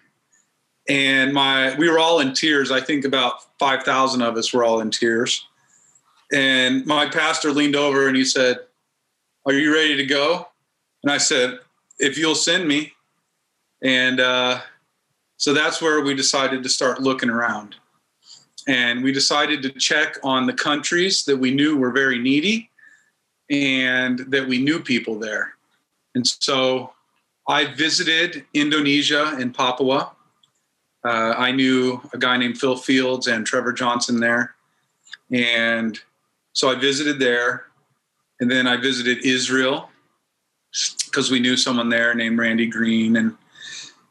And 0.89 1.33
my 1.33 1.75
we 1.77 1.89
were 1.89 1.99
all 1.99 2.19
in 2.19 2.33
tears. 2.33 2.71
I 2.71 2.81
think 2.81 3.05
about 3.05 3.57
5,000 3.59 4.21
of 4.21 4.35
us 4.35 4.53
were 4.53 4.63
all 4.63 4.81
in 4.81 4.91
tears. 4.91 5.45
And 6.31 6.85
my 6.85 7.07
pastor 7.07 7.51
leaned 7.51 7.75
over 7.75 8.07
and 8.07 8.15
he 8.15 8.25
said, 8.25 8.59
Are 9.45 9.53
you 9.53 9.73
ready 9.73 9.95
to 9.97 10.05
go? 10.05 10.47
And 11.03 11.11
I 11.11 11.17
said, 11.17 11.59
If 11.99 12.17
you'll 12.17 12.35
send 12.35 12.67
me. 12.67 12.93
And 13.83 14.19
uh, 14.19 14.61
so 15.37 15.53
that's 15.53 15.81
where 15.81 16.01
we 16.01 16.13
decided 16.13 16.63
to 16.63 16.69
start 16.69 17.01
looking 17.01 17.29
around. 17.29 17.75
And 18.67 19.03
we 19.03 19.11
decided 19.11 19.63
to 19.63 19.69
check 19.71 20.17
on 20.23 20.45
the 20.45 20.53
countries 20.53 21.25
that 21.25 21.37
we 21.37 21.51
knew 21.51 21.77
were 21.77 21.91
very 21.91 22.19
needy 22.19 22.69
and 23.49 24.19
that 24.19 24.47
we 24.47 24.61
knew 24.61 24.79
people 24.79 25.17
there. 25.17 25.55
And 26.15 26.25
so 26.25 26.93
I 27.47 27.73
visited 27.73 28.45
Indonesia 28.53 29.35
and 29.39 29.53
Papua. 29.53 30.11
Uh, 31.03 31.33
I 31.37 31.51
knew 31.51 32.01
a 32.13 32.17
guy 32.17 32.37
named 32.37 32.57
Phil 32.59 32.75
Fields 32.75 33.27
and 33.27 33.45
Trevor 33.45 33.73
Johnson 33.73 34.19
there. 34.19 34.55
And 35.31 35.99
so 36.53 36.69
I 36.69 36.75
visited 36.75 37.19
there. 37.19 37.65
And 38.39 38.49
then 38.49 38.67
I 38.67 38.77
visited 38.77 39.25
Israel 39.25 39.89
because 41.05 41.29
we 41.29 41.39
knew 41.39 41.57
someone 41.57 41.89
there 41.89 42.13
named 42.13 42.39
Randy 42.39 42.67
Green. 42.67 43.15
And, 43.15 43.35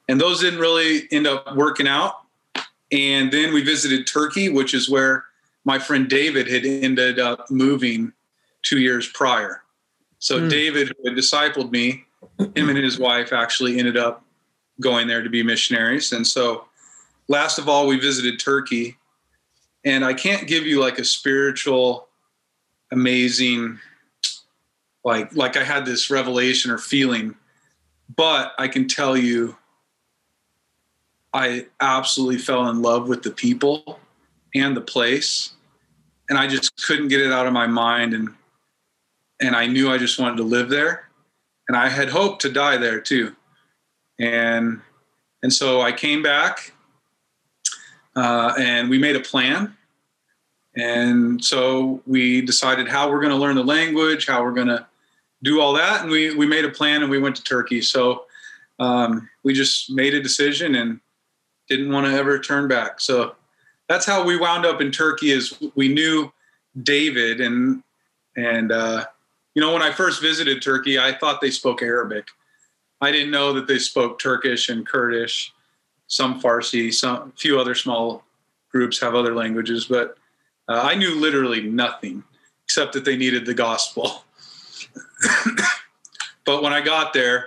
and 0.09 0.21
those 0.21 0.41
didn't 0.41 0.61
really 0.61 1.09
end 1.11 1.27
up 1.27 1.57
working 1.57 1.89
out. 1.89 2.15
And 2.93 3.33
then 3.33 3.53
we 3.53 3.63
visited 3.63 4.07
Turkey, 4.07 4.49
which 4.49 4.75
is 4.75 4.91
where 4.91 5.25
my 5.65 5.79
friend 5.79 6.09
David 6.09 6.49
had 6.49 6.65
ended 6.65 7.19
up 7.19 7.51
moving 7.51 8.13
two 8.63 8.81
years 8.81 9.09
prior. 9.09 9.63
So 10.19 10.41
mm. 10.41 10.51
David, 10.51 10.89
who 10.89 11.09
had 11.09 11.17
discipled 11.17 11.71
me, 11.71 12.05
him 12.39 12.69
and 12.69 12.79
his 12.79 12.99
wife 12.99 13.33
actually 13.33 13.79
ended 13.79 13.97
up 13.97 14.25
going 14.81 15.07
there 15.07 15.23
to 15.23 15.31
be 15.31 15.43
missionaries. 15.43 16.13
And 16.13 16.27
so 16.27 16.67
last 17.31 17.59
of 17.59 17.69
all, 17.69 17.87
we 17.87 17.99
visited 17.99 18.41
Turkey. 18.41 18.99
And 19.85 20.05
I 20.05 20.13
can't 20.13 20.47
give 20.47 20.67
you 20.67 20.81
like 20.81 20.99
a 20.99 21.05
spiritual 21.05 22.09
amazing 22.93 23.79
like 25.05 25.35
like 25.35 25.57
I 25.57 25.63
had 25.63 25.87
this 25.87 26.11
revelation 26.11 26.73
or 26.73 26.77
feeling 26.77 27.37
but 28.17 28.53
I 28.59 28.67
can 28.67 28.89
tell 28.89 29.17
you 29.17 29.57
I 31.33 31.67
absolutely 31.81 32.39
fell 32.39 32.69
in 32.69 32.83
love 32.83 33.09
with 33.09 33.23
the 33.23 33.31
people 33.31 34.01
and 34.57 34.77
the 34.77 34.81
place 34.81 35.53
and 36.29 36.37
I 36.37 36.49
just 36.49 36.85
couldn't 36.85 37.09
get 37.09 37.21
it 37.21 37.33
out 37.33 37.47
of 37.47 37.53
my 37.53 37.69
mind 37.69 38.13
and 38.13 38.31
and 39.41 39.55
I 39.55 39.67
knew 39.67 39.89
I 39.89 39.97
just 39.97 40.19
wanted 40.19 40.39
to 40.39 40.43
live 40.43 40.69
there 40.69 41.09
and 41.69 41.77
I 41.77 41.89
had 41.89 42.09
hoped 42.09 42.43
to 42.43 42.51
die 42.51 42.77
there 42.77 43.01
too 43.01 43.37
and 44.19 44.81
and 45.45 45.53
so 45.53 45.81
I 45.81 45.93
came 45.93 46.23
back 46.25 46.73
uh, 48.17 48.55
and 48.59 48.91
we 48.91 48.99
made 48.99 49.17
a 49.17 49.21
plan 49.21 49.77
and 50.77 51.45
so 51.45 52.03
we 52.07 52.41
decided 52.43 52.89
how 52.89 53.11
we're 53.11 53.21
going 53.21 53.33
to 53.33 53.39
learn 53.39 53.57
the 53.57 53.65
language, 53.65 54.27
how 54.27 54.43
we're 54.43 54.53
going 54.53 54.69
to 54.69 54.87
do 55.43 55.61
all 55.61 55.73
that. 55.75 56.03
And 56.03 56.11
we, 56.11 56.35
we 56.35 56.47
made 56.47 56.65
a 56.65 56.71
plan 56.71 57.03
and 57.03 57.11
we 57.11 57.19
went 57.19 57.37
to 57.37 57.43
Turkey. 57.43 57.83
So 57.83 58.25
um, 58.79 59.29
we 59.43 59.53
just 59.53 59.91
made 59.91 60.15
a 60.15 60.23
decision 60.23 60.75
and 60.77 61.01
didn't 61.69 61.93
want 61.93 62.07
to 62.07 62.13
ever 62.13 62.39
turn 62.39 62.69
back. 62.69 63.01
So 63.01 63.35
that's 63.89 64.07
how 64.07 64.25
we 64.25 64.37
wound 64.37 64.65
up 64.65 64.81
in 64.81 64.91
Turkey 64.91 65.33
is 65.33 65.59
we 65.75 65.89
knew 65.89 66.33
David 66.83 67.41
and, 67.41 67.83
and, 68.37 68.71
uh, 68.71 69.07
you 69.55 69.61
know, 69.61 69.73
when 69.73 69.83
I 69.83 69.91
first 69.91 70.23
visited 70.23 70.63
Turkey, 70.63 70.99
I 70.99 71.13
thought 71.13 71.41
they 71.41 71.51
spoke 71.51 71.83
Arabic. 71.83 72.29
I 73.01 73.11
didn't 73.11 73.33
know 73.33 73.53
that 73.55 73.67
they 73.67 73.81
spoke 73.81 74.21
Turkish 74.21 74.69
and 74.69 74.87
Kurdish, 74.87 75.53
some 76.11 76.41
Farsi, 76.41 76.93
some 76.93 77.33
few 77.37 77.59
other 77.59 77.75
small 77.75 78.25
groups 78.73 79.01
have 79.01 79.15
other 79.15 79.33
languages, 79.33 79.87
but 79.87 80.19
uh, 80.69 80.81
I 80.83 80.97
knew 80.97 81.15
literally 81.15 81.63
nothing 81.63 82.25
except 82.65 82.93
that 82.95 83.05
they 83.05 83.17
needed 83.17 83.47
the 83.47 83.55
gospel. 83.55 84.25
but 86.45 86.63
when 86.63 86.73
I 86.73 86.81
got 86.81 87.13
there, 87.13 87.47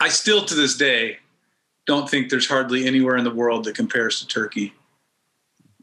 I 0.00 0.08
still 0.08 0.46
to 0.46 0.54
this 0.54 0.76
day 0.76 1.18
don't 1.86 2.08
think 2.08 2.30
there's 2.30 2.48
hardly 2.48 2.86
anywhere 2.86 3.18
in 3.18 3.24
the 3.24 3.34
world 3.34 3.64
that 3.64 3.76
compares 3.76 4.20
to 4.20 4.26
Turkey. 4.26 4.72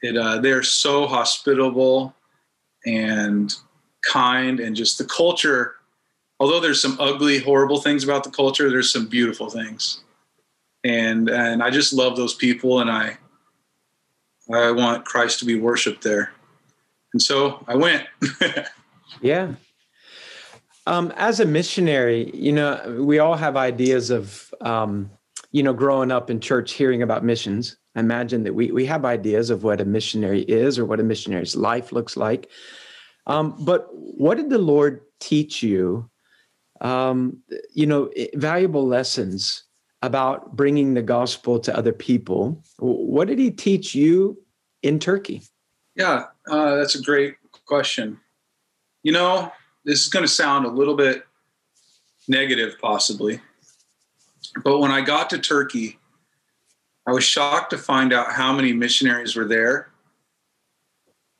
It, 0.01 0.17
uh, 0.17 0.39
they're 0.39 0.63
so 0.63 1.05
hospitable 1.05 2.15
and 2.87 3.53
kind, 4.03 4.59
and 4.59 4.75
just 4.75 4.97
the 4.97 5.05
culture. 5.05 5.75
Although 6.39 6.59
there's 6.59 6.81
some 6.81 6.97
ugly, 6.99 7.37
horrible 7.37 7.79
things 7.79 8.03
about 8.03 8.23
the 8.23 8.31
culture, 8.31 8.71
there's 8.71 8.91
some 8.91 9.07
beautiful 9.07 9.51
things, 9.51 10.03
and 10.83 11.29
and 11.29 11.61
I 11.61 11.69
just 11.69 11.93
love 11.93 12.15
those 12.15 12.33
people, 12.33 12.79
and 12.79 12.89
I 12.89 13.17
I 14.53 14.71
want 14.71 15.05
Christ 15.05 15.39
to 15.39 15.45
be 15.45 15.59
worshiped 15.59 16.03
there. 16.03 16.31
And 17.13 17.21
so 17.21 17.63
I 17.67 17.75
went. 17.75 18.05
yeah. 19.21 19.53
Um, 20.87 21.13
as 21.15 21.39
a 21.39 21.45
missionary, 21.45 22.31
you 22.33 22.51
know, 22.51 23.03
we 23.05 23.19
all 23.19 23.35
have 23.35 23.55
ideas 23.55 24.09
of, 24.09 24.53
um, 24.61 25.11
you 25.51 25.61
know, 25.61 25.73
growing 25.73 26.11
up 26.11 26.29
in 26.29 26.39
church, 26.39 26.73
hearing 26.73 27.01
about 27.01 27.23
missions. 27.23 27.77
I 27.95 27.99
imagine 27.99 28.43
that 28.43 28.55
we, 28.55 28.71
we 28.71 28.85
have 28.85 29.05
ideas 29.05 29.49
of 29.49 29.63
what 29.63 29.81
a 29.81 29.85
missionary 29.85 30.41
is 30.41 30.79
or 30.79 30.85
what 30.85 30.99
a 30.99 31.03
missionary's 31.03 31.55
life 31.55 31.91
looks 31.91 32.17
like. 32.17 32.49
Um, 33.27 33.55
but 33.63 33.87
what 33.91 34.37
did 34.37 34.49
the 34.49 34.57
Lord 34.57 35.01
teach 35.19 35.61
you? 35.61 36.09
Um, 36.79 37.43
you 37.73 37.85
know, 37.85 38.09
valuable 38.33 38.87
lessons 38.87 39.65
about 40.01 40.55
bringing 40.55 40.93
the 40.93 41.01
gospel 41.01 41.59
to 41.59 41.75
other 41.75 41.93
people. 41.93 42.63
What 42.79 43.27
did 43.27 43.39
he 43.39 43.51
teach 43.51 43.93
you 43.93 44.41
in 44.81 44.99
Turkey? 44.99 45.43
Yeah, 45.95 46.25
uh, 46.49 46.75
that's 46.75 46.95
a 46.95 47.01
great 47.01 47.35
question. 47.65 48.19
You 49.03 49.11
know, 49.11 49.51
this 49.85 50.01
is 50.01 50.07
going 50.07 50.23
to 50.23 50.31
sound 50.31 50.65
a 50.65 50.69
little 50.69 50.95
bit 50.95 51.25
negative, 52.27 52.75
possibly, 52.79 53.41
but 54.63 54.79
when 54.79 54.91
I 54.91 55.01
got 55.01 55.29
to 55.31 55.37
Turkey, 55.37 55.99
I 57.07 57.11
was 57.11 57.23
shocked 57.23 57.71
to 57.71 57.77
find 57.77 58.13
out 58.13 58.31
how 58.31 58.53
many 58.53 58.73
missionaries 58.73 59.35
were 59.35 59.47
there, 59.47 59.89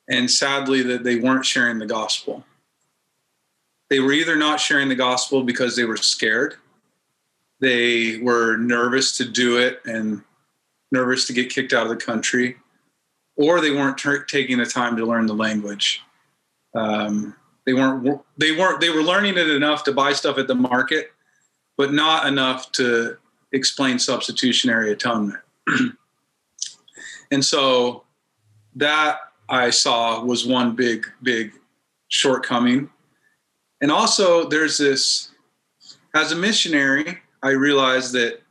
and 0.10 0.30
sadly, 0.30 0.82
that 0.84 1.04
they 1.04 1.18
weren't 1.18 1.46
sharing 1.46 1.80
the 1.80 1.86
gospel. 1.86 2.44
They 3.90 4.00
were 4.00 4.14
either 4.14 4.36
not 4.36 4.60
sharing 4.60 4.90
the 4.90 4.96
gospel 4.96 5.44
because 5.44 5.76
they 5.76 5.86
were 5.86 5.98
scared, 5.98 6.56
they 7.62 8.18
were 8.18 8.58
nervous 8.58 9.16
to 9.18 9.26
do 9.26 9.58
it, 9.60 9.82
and 9.86 10.22
nervous 10.92 11.26
to 11.28 11.34
get 11.34 11.50
kicked 11.50 11.74
out 11.74 11.84
of 11.84 11.90
the 11.90 12.06
country, 12.06 12.58
or 13.38 13.62
they 13.62 13.72
weren't 13.72 13.98
ter- 13.98 14.24
taking 14.24 14.58
the 14.58 14.66
time 14.66 14.98
to 14.98 15.06
learn 15.06 15.28
the 15.28 15.34
language. 15.34 16.02
Um, 16.76 17.36
they 17.66 17.74
weren't 17.74 18.22
they 18.38 18.52
weren't 18.52 18.82
they 18.82 18.90
were 18.90 19.04
learning 19.04 19.38
it 19.38 19.50
enough 19.50 19.84
to 19.86 19.94
buy 19.94 20.14
stuff 20.14 20.38
at 20.38 20.48
the 20.48 20.56
market, 20.56 21.12
but 21.78 21.94
not 21.94 22.28
enough 22.28 22.72
to 22.74 23.18
explain 23.52 24.00
substitutionary 24.00 24.92
atonement. 24.92 25.40
and 27.32 27.46
so 27.46 28.04
that 28.76 29.20
I 29.50 29.70
saw 29.70 30.24
was 30.24 30.46
one 30.46 30.76
big, 30.76 31.06
big 31.22 31.52
shortcoming. 32.08 32.90
And 33.82 33.92
also, 33.92 34.48
there's 34.48 34.78
this, 34.78 35.32
as 36.14 36.32
a 36.32 36.36
missionary, 36.36 37.20
I 37.44 37.52
realized 37.52 38.14
that 38.14 38.42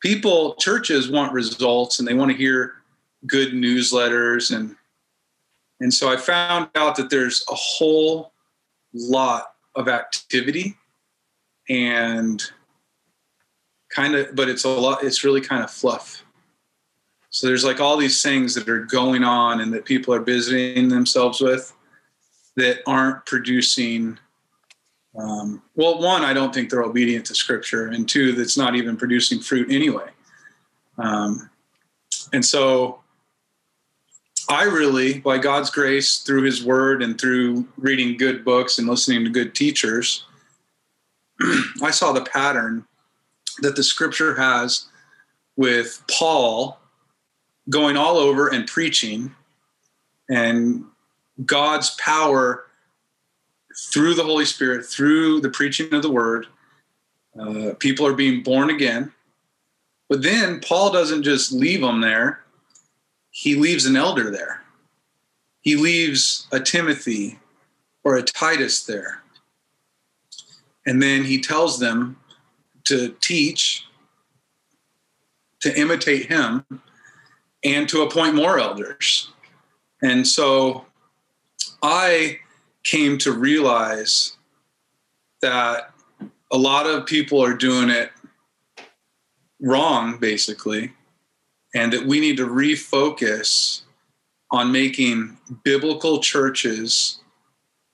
people, 0.00 0.54
churches 0.56 1.10
want 1.10 1.32
results 1.32 1.98
and 1.98 2.06
they 2.06 2.14
want 2.14 2.30
to 2.30 2.36
hear 2.36 2.74
good 3.26 3.52
newsletters. 3.52 4.54
And, 4.54 4.76
and 5.80 5.92
so 5.92 6.12
I 6.12 6.16
found 6.16 6.68
out 6.74 6.96
that 6.96 7.10
there's 7.10 7.44
a 7.50 7.54
whole 7.54 8.32
lot 8.92 9.54
of 9.74 9.88
activity 9.88 10.76
and 11.68 12.42
kind 13.90 14.14
of, 14.14 14.34
but 14.34 14.48
it's 14.48 14.64
a 14.64 14.68
lot, 14.68 15.02
it's 15.02 15.24
really 15.24 15.40
kind 15.40 15.62
of 15.62 15.70
fluff. 15.70 16.24
So 17.30 17.46
there's 17.48 17.64
like 17.64 17.80
all 17.80 17.96
these 17.96 18.22
things 18.22 18.54
that 18.54 18.68
are 18.68 18.84
going 18.84 19.24
on 19.24 19.60
and 19.60 19.72
that 19.72 19.84
people 19.84 20.14
are 20.14 20.20
busying 20.20 20.88
themselves 20.88 21.40
with 21.40 21.74
that 22.56 22.78
aren't 22.86 23.26
producing. 23.26 24.18
Um, 25.16 25.62
well, 25.76 26.00
one, 26.00 26.24
I 26.24 26.32
don't 26.32 26.52
think 26.52 26.70
they're 26.70 26.82
obedient 26.82 27.26
to 27.26 27.34
Scripture, 27.34 27.88
and 27.88 28.08
two, 28.08 28.32
that's 28.32 28.56
not 28.56 28.74
even 28.74 28.96
producing 28.96 29.40
fruit 29.40 29.70
anyway. 29.70 30.08
Um, 30.98 31.50
and 32.32 32.44
so, 32.44 33.00
I 34.48 34.64
really, 34.64 35.20
by 35.20 35.38
God's 35.38 35.70
grace, 35.70 36.18
through 36.18 36.42
His 36.42 36.64
Word 36.64 37.02
and 37.02 37.18
through 37.18 37.66
reading 37.76 38.16
good 38.16 38.44
books 38.44 38.78
and 38.78 38.88
listening 38.88 39.24
to 39.24 39.30
good 39.30 39.54
teachers, 39.54 40.24
I 41.82 41.90
saw 41.90 42.12
the 42.12 42.24
pattern 42.24 42.84
that 43.60 43.76
the 43.76 43.84
Scripture 43.84 44.34
has 44.34 44.86
with 45.56 46.02
Paul 46.10 46.78
going 47.70 47.96
all 47.96 48.16
over 48.16 48.48
and 48.48 48.66
preaching 48.66 49.34
and 50.28 50.84
God's 51.44 51.90
power 51.96 52.66
through 53.76 54.14
the 54.14 54.24
Holy 54.24 54.44
Spirit, 54.44 54.86
through 54.86 55.40
the 55.40 55.50
preaching 55.50 55.92
of 55.92 56.02
the 56.02 56.10
word. 56.10 56.46
Uh, 57.38 57.72
people 57.78 58.06
are 58.06 58.14
being 58.14 58.42
born 58.42 58.70
again. 58.70 59.12
But 60.08 60.22
then 60.22 60.60
Paul 60.60 60.92
doesn't 60.92 61.22
just 61.22 61.52
leave 61.52 61.80
them 61.80 62.00
there, 62.00 62.44
he 63.30 63.56
leaves 63.56 63.86
an 63.86 63.96
elder 63.96 64.30
there. 64.30 64.62
He 65.62 65.76
leaves 65.76 66.46
a 66.52 66.60
Timothy 66.60 67.38
or 68.04 68.16
a 68.16 68.22
Titus 68.22 68.84
there. 68.84 69.22
And 70.86 71.02
then 71.02 71.24
he 71.24 71.40
tells 71.40 71.80
them 71.80 72.18
to 72.84 73.16
teach, 73.20 73.86
to 75.60 75.76
imitate 75.76 76.26
him, 76.26 76.64
and 77.64 77.88
to 77.88 78.02
appoint 78.02 78.34
more 78.34 78.58
elders. 78.58 79.32
And 80.02 80.26
so 80.28 80.84
I 81.82 82.40
came 82.84 83.18
to 83.18 83.32
realize 83.32 84.36
that 85.42 85.90
a 86.52 86.58
lot 86.58 86.86
of 86.86 87.06
people 87.06 87.42
are 87.42 87.54
doing 87.54 87.90
it 87.90 88.10
wrong, 89.60 90.18
basically, 90.18 90.92
and 91.74 91.92
that 91.92 92.06
we 92.06 92.20
need 92.20 92.36
to 92.36 92.46
refocus 92.46 93.80
on 94.50 94.70
making 94.70 95.36
biblical 95.64 96.20
churches 96.20 97.20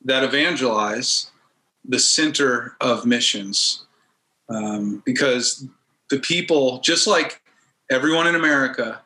that 0.05 0.25
evangelize 0.25 1.31
the 1.85 1.99
center 1.99 2.77
of 2.81 3.07
missions. 3.07 3.87
Um, 4.49 5.03
because 5.07 5.67
the 6.11 6.19
people, 6.19 6.81
just 6.81 7.07
like 7.07 7.41
everyone 7.91 8.27
in 8.27 8.35
America, 8.35 9.01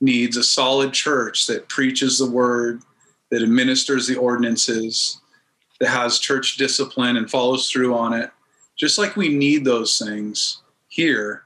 needs 0.00 0.36
a 0.36 0.42
solid 0.42 0.92
church 0.92 1.46
that 1.46 1.68
preaches 1.68 2.18
the 2.18 2.30
word, 2.30 2.82
that 3.30 3.42
administers 3.42 4.06
the 4.06 4.16
ordinances, 4.16 5.21
that 5.82 5.88
has 5.88 6.20
church 6.20 6.58
discipline 6.58 7.16
and 7.16 7.28
follows 7.28 7.68
through 7.68 7.92
on 7.92 8.12
it. 8.12 8.30
Just 8.76 8.98
like 8.98 9.16
we 9.16 9.28
need 9.28 9.64
those 9.64 9.98
things 9.98 10.62
here, 10.86 11.42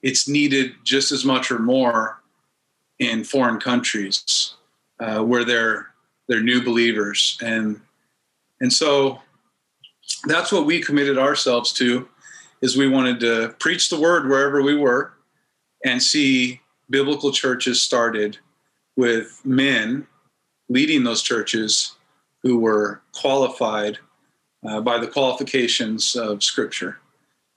it's 0.00 0.28
needed 0.28 0.74
just 0.84 1.10
as 1.10 1.24
much 1.24 1.50
or 1.50 1.58
more 1.58 2.22
in 3.00 3.24
foreign 3.24 3.58
countries 3.58 4.54
uh, 5.00 5.24
where 5.24 5.44
they're 5.44 5.88
they're 6.28 6.40
new 6.40 6.62
believers 6.62 7.36
and 7.42 7.80
and 8.60 8.72
so 8.72 9.20
that's 10.26 10.52
what 10.52 10.66
we 10.66 10.80
committed 10.80 11.18
ourselves 11.18 11.72
to 11.72 12.08
is 12.62 12.76
we 12.76 12.86
wanted 12.86 13.18
to 13.18 13.56
preach 13.58 13.88
the 13.88 13.98
word 13.98 14.28
wherever 14.28 14.62
we 14.62 14.76
were 14.76 15.14
and 15.84 16.00
see 16.00 16.60
biblical 16.90 17.32
churches 17.32 17.82
started 17.82 18.38
with 18.94 19.40
men 19.44 20.06
leading 20.68 21.02
those 21.02 21.22
churches 21.22 21.96
who 22.42 22.58
were 22.58 23.02
qualified 23.12 23.98
uh, 24.66 24.80
by 24.80 24.98
the 24.98 25.06
qualifications 25.06 26.16
of 26.16 26.42
Scripture. 26.42 26.98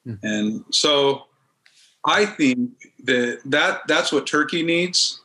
Mm. 0.08 0.20
And 0.24 0.66
so 0.72 1.24
I 2.06 2.26
think 2.26 2.72
that, 3.04 3.42
that 3.46 3.82
that's 3.88 4.12
what 4.12 4.28
Turkey 4.28 4.64
needs. 4.64 5.22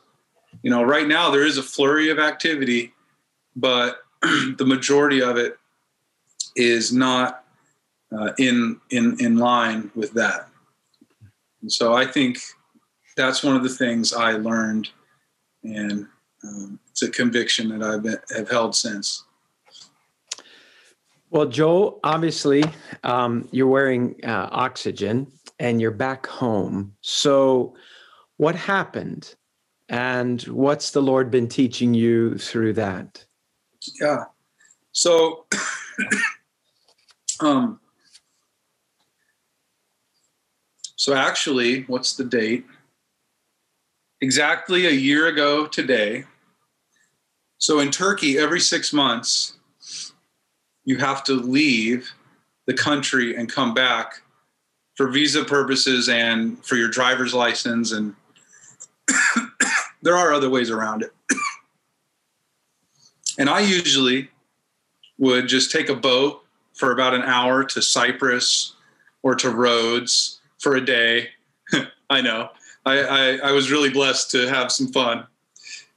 You 0.63 0.71
know, 0.71 0.83
right 0.83 1.07
now 1.07 1.29
there 1.29 1.45
is 1.45 1.57
a 1.57 1.63
flurry 1.63 2.09
of 2.09 2.19
activity, 2.19 2.93
but 3.55 3.99
the 4.21 4.65
majority 4.65 5.21
of 5.21 5.37
it 5.37 5.57
is 6.55 6.91
not 6.91 7.45
uh, 8.17 8.31
in 8.37 8.79
in 8.89 9.15
in 9.19 9.37
line 9.37 9.91
with 9.95 10.13
that. 10.13 10.49
And 11.61 11.71
so 11.71 11.93
I 11.93 12.05
think 12.05 12.39
that's 13.15 13.43
one 13.43 13.55
of 13.55 13.63
the 13.63 13.69
things 13.69 14.13
I 14.13 14.33
learned, 14.33 14.89
and 15.63 16.07
um, 16.43 16.79
it's 16.89 17.03
a 17.03 17.09
conviction 17.09 17.69
that 17.69 17.83
I've 17.83 18.03
been, 18.03 18.17
have 18.35 18.49
held 18.49 18.75
since. 18.75 19.25
Well, 21.29 21.45
Joel, 21.45 21.99
obviously, 22.03 22.63
um, 23.03 23.47
you're 23.51 23.67
wearing 23.67 24.15
uh, 24.23 24.49
oxygen 24.51 25.31
and 25.59 25.79
you're 25.79 25.91
back 25.91 26.25
home. 26.25 26.95
So, 27.01 27.75
what 28.37 28.55
happened, 28.55 29.35
and 29.89 30.41
what's 30.43 30.91
the 30.91 31.01
Lord 31.01 31.29
been 31.29 31.47
teaching 31.47 31.93
you 31.93 32.37
through 32.37 32.73
that? 32.73 33.25
Yeah. 33.99 34.25
So, 34.91 35.45
um, 37.41 37.79
so 40.95 41.13
actually, 41.13 41.83
what's 41.83 42.15
the 42.15 42.23
date? 42.23 42.65
exactly 44.21 44.85
a 44.85 44.91
year 44.91 45.27
ago 45.27 45.67
today. 45.67 46.25
So 47.57 47.79
in 47.79 47.91
Turkey, 47.91 48.37
every 48.37 48.59
six 48.59 48.93
months, 48.93 49.53
you 50.89 50.97
have 50.97 51.23
to 51.23 51.33
leave 51.33 52.11
the 52.65 52.73
country 52.73 53.35
and 53.35 53.47
come 53.47 53.75
back 53.75 54.23
for 54.95 55.07
visa 55.07 55.45
purposes 55.45 56.09
and 56.09 56.65
for 56.65 56.77
your 56.77 56.89
driver's 56.89 57.31
license. 57.31 57.91
And 57.91 58.15
there 60.01 60.17
are 60.17 60.33
other 60.33 60.49
ways 60.49 60.71
around 60.71 61.03
it. 61.03 61.11
and 63.37 63.51
I 63.51 63.59
usually 63.59 64.31
would 65.19 65.47
just 65.47 65.71
take 65.71 65.89
a 65.89 65.95
boat 65.95 66.43
for 66.73 66.91
about 66.91 67.13
an 67.13 67.21
hour 67.21 67.63
to 67.65 67.83
Cyprus 67.83 68.73
or 69.21 69.35
to 69.35 69.51
Rhodes 69.51 70.39
for 70.57 70.75
a 70.75 70.83
day. 70.83 71.29
I 72.09 72.21
know. 72.21 72.49
I, 72.83 72.99
I, 72.99 73.37
I, 73.49 73.51
was 73.51 73.69
really 73.69 73.91
blessed 73.91 74.31
to 74.31 74.49
have 74.49 74.71
some 74.71 74.87
fun. 74.87 75.27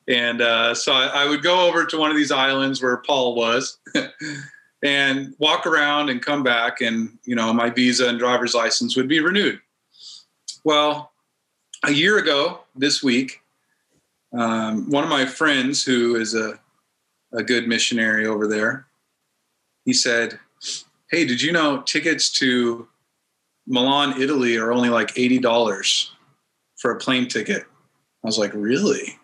And 0.07 0.43
uh, 0.43 0.75
so 0.75 0.93
I, 0.93 1.23
I, 1.23 1.29
would 1.29 1.43
go 1.43 1.67
over 1.67 1.87
to 1.87 1.97
one 1.97 2.11
of 2.11 2.17
these 2.17 2.33
islands 2.33 2.83
where 2.83 2.99
Paul 2.99 3.35
was 3.35 3.79
and 4.83 5.35
walk 5.39 5.67
around 5.67 6.09
and 6.09 6.25
come 6.25 6.43
back, 6.43 6.81
and 6.81 7.19
you 7.25 7.35
know 7.35 7.53
my 7.53 7.71
visa 7.71 8.09
and 8.09 8.19
driver's 8.19 8.55
license 8.55 8.97
would 8.97 9.09
be 9.09 9.21
renewed. 9.21 9.61
Well, 10.65 11.13
a 11.85 11.93
year 11.93 12.19
ago 12.19 12.61
this 12.75 13.03
week, 13.03 13.41
um, 14.33 14.89
one 14.91 15.05
of 15.05 15.11
my 15.11 15.27
friends 15.27 15.85
who 15.85 16.17
is 16.17 16.35
a, 16.35 16.59
a 17.33 17.43
good 17.43 17.67
missionary 17.67 18.27
over 18.27 18.47
there, 18.47 18.87
he 19.85 19.93
said, 19.93 20.39
Hey, 21.11 21.25
did 21.25 21.43
you 21.43 21.53
know 21.53 21.83
tickets 21.83 22.31
to 22.39 22.89
Milan, 23.67 24.21
Italy 24.21 24.57
are 24.57 24.73
only 24.73 24.89
like 24.89 25.15
$80? 25.15 26.11
for 26.83 26.91
a 26.91 26.99
plane 26.99 27.29
ticket. 27.29 27.63
I 27.63 28.27
was 28.27 28.39
like, 28.39 28.53
really? 28.53 29.19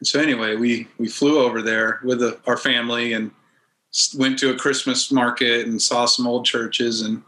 And 0.00 0.08
so 0.08 0.18
anyway, 0.18 0.56
we 0.56 0.88
we 0.98 1.08
flew 1.08 1.38
over 1.38 1.60
there 1.60 2.00
with 2.02 2.20
the, 2.20 2.40
our 2.46 2.56
family 2.56 3.12
and 3.12 3.30
went 4.16 4.38
to 4.38 4.50
a 4.50 4.56
Christmas 4.56 5.10
market 5.10 5.66
and 5.66 5.80
saw 5.80 6.06
some 6.06 6.26
old 6.26 6.44
churches 6.44 7.02
and 7.02 7.22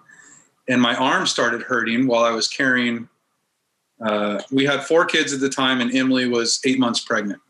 and 0.68 0.80
my 0.80 0.94
arm 0.94 1.26
started 1.26 1.62
hurting 1.62 2.06
while 2.06 2.22
I 2.22 2.30
was 2.30 2.46
carrying. 2.46 3.08
Uh, 4.00 4.40
we 4.52 4.64
had 4.64 4.84
four 4.84 5.04
kids 5.04 5.32
at 5.32 5.40
the 5.40 5.48
time, 5.48 5.80
and 5.80 5.94
Emily 5.94 6.26
was 6.26 6.60
eight 6.64 6.78
months 6.78 7.00
pregnant. 7.00 7.40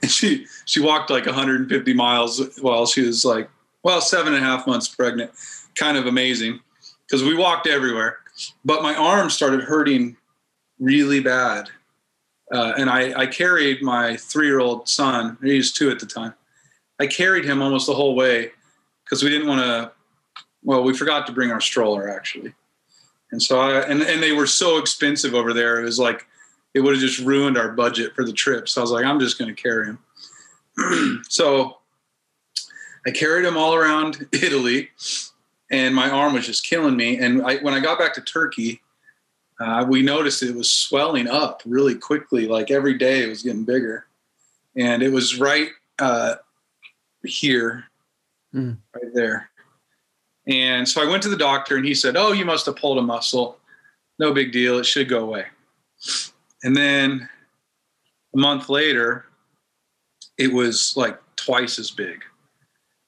And 0.00 0.10
she 0.10 0.46
she 0.64 0.80
walked 0.80 1.10
like 1.10 1.26
150 1.26 1.92
miles 1.92 2.58
while 2.60 2.86
she 2.86 3.02
was 3.02 3.24
like, 3.24 3.50
well, 3.82 4.00
seven 4.00 4.34
and 4.34 4.42
a 4.42 4.46
half 4.46 4.66
months 4.66 4.88
pregnant. 4.88 5.30
Kind 5.76 5.98
of 5.98 6.06
amazing 6.06 6.60
because 7.06 7.22
we 7.22 7.34
walked 7.34 7.66
everywhere. 7.66 8.18
but 8.64 8.82
my 8.82 8.94
arm 8.94 9.30
started 9.30 9.60
hurting 9.60 10.16
really 10.80 11.20
bad. 11.20 11.68
Uh, 12.52 12.72
and 12.76 12.90
I, 12.90 13.20
I 13.20 13.26
carried 13.26 13.82
my 13.82 14.16
three 14.16 14.46
year 14.46 14.60
old 14.60 14.88
son, 14.88 15.38
he 15.42 15.56
was 15.56 15.72
two 15.72 15.90
at 15.90 16.00
the 16.00 16.06
time. 16.06 16.34
I 17.00 17.06
carried 17.06 17.44
him 17.44 17.60
almost 17.62 17.86
the 17.86 17.94
whole 17.94 18.14
way 18.14 18.52
because 19.04 19.22
we 19.22 19.30
didn't 19.30 19.48
want 19.48 19.60
to, 19.60 19.92
well, 20.62 20.82
we 20.82 20.96
forgot 20.96 21.26
to 21.26 21.32
bring 21.32 21.50
our 21.50 21.60
stroller 21.60 22.08
actually. 22.08 22.54
And 23.32 23.42
so 23.42 23.60
I, 23.60 23.80
and, 23.80 24.02
and 24.02 24.22
they 24.22 24.32
were 24.32 24.46
so 24.46 24.78
expensive 24.78 25.34
over 25.34 25.52
there. 25.52 25.80
It 25.80 25.84
was 25.84 25.98
like, 25.98 26.26
it 26.72 26.80
would 26.80 26.94
have 26.94 27.00
just 27.00 27.18
ruined 27.18 27.58
our 27.58 27.72
budget 27.72 28.14
for 28.14 28.24
the 28.24 28.32
trip. 28.32 28.68
So 28.68 28.80
I 28.80 28.82
was 28.82 28.90
like, 28.90 29.04
I'm 29.04 29.20
just 29.20 29.38
going 29.38 29.54
to 29.54 29.60
carry 29.60 29.86
him. 29.86 31.22
so 31.28 31.78
I 33.06 33.10
carried 33.10 33.44
him 33.44 33.56
all 33.56 33.74
around 33.74 34.26
Italy 34.32 34.90
and 35.70 35.94
my 35.94 36.10
arm 36.10 36.34
was 36.34 36.46
just 36.46 36.64
killing 36.64 36.96
me. 36.96 37.18
And 37.18 37.42
I, 37.42 37.56
when 37.58 37.74
I 37.74 37.80
got 37.80 37.98
back 37.98 38.14
to 38.14 38.20
Turkey, 38.20 38.80
uh, 39.60 39.84
we 39.88 40.02
noticed 40.02 40.42
it 40.42 40.54
was 40.54 40.70
swelling 40.70 41.28
up 41.28 41.62
really 41.64 41.94
quickly. 41.94 42.46
Like 42.46 42.70
every 42.70 42.94
day 42.94 43.24
it 43.24 43.28
was 43.28 43.42
getting 43.42 43.64
bigger. 43.64 44.06
And 44.76 45.02
it 45.02 45.10
was 45.10 45.38
right 45.38 45.68
uh, 45.98 46.36
here, 47.24 47.84
mm. 48.54 48.76
right 48.94 49.14
there. 49.14 49.50
And 50.46 50.88
so 50.88 51.02
I 51.02 51.10
went 51.10 51.22
to 51.22 51.28
the 51.28 51.36
doctor 51.36 51.76
and 51.76 51.84
he 51.84 51.94
said, 51.94 52.16
Oh, 52.16 52.32
you 52.32 52.44
must 52.44 52.66
have 52.66 52.76
pulled 52.76 52.98
a 52.98 53.02
muscle. 53.02 53.58
No 54.18 54.32
big 54.32 54.52
deal. 54.52 54.78
It 54.78 54.86
should 54.86 55.08
go 55.08 55.20
away. 55.20 55.46
And 56.62 56.76
then 56.76 57.28
a 58.34 58.38
month 58.38 58.68
later, 58.68 59.24
it 60.38 60.52
was 60.52 60.94
like 60.96 61.18
twice 61.36 61.78
as 61.78 61.90
big. 61.90 62.22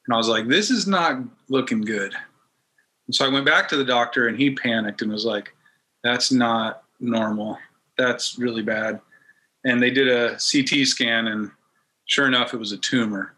And 0.07 0.15
I 0.15 0.17
was 0.17 0.29
like, 0.29 0.49
This 0.49 0.71
is 0.71 0.87
not 0.87 1.19
looking 1.49 1.83
good. 1.83 2.15
And 3.07 3.15
so 3.15 3.25
I 3.25 3.29
went 3.29 3.47
back 3.47 3.69
to 3.69 3.77
the 3.77 3.85
doctor 3.85 4.29
and 4.29 4.39
he 4.39 4.55
panicked 4.55 5.03
and 5.03 5.13
was 5.13 5.27
like, 5.27 5.55
That's 6.03 6.33
not 6.33 6.85
normal. 7.01 7.59
That's 7.99 8.39
really 8.39 8.63
bad. 8.63 9.01
And 9.65 9.83
they 9.83 9.91
did 9.91 10.09
a 10.09 10.39
CT 10.39 10.87
scan 10.87 11.27
and 11.27 11.51
sure 12.07 12.27
enough, 12.27 12.55
it 12.55 12.59
was 12.59 12.73
a 12.73 12.79
tumor 12.79 13.35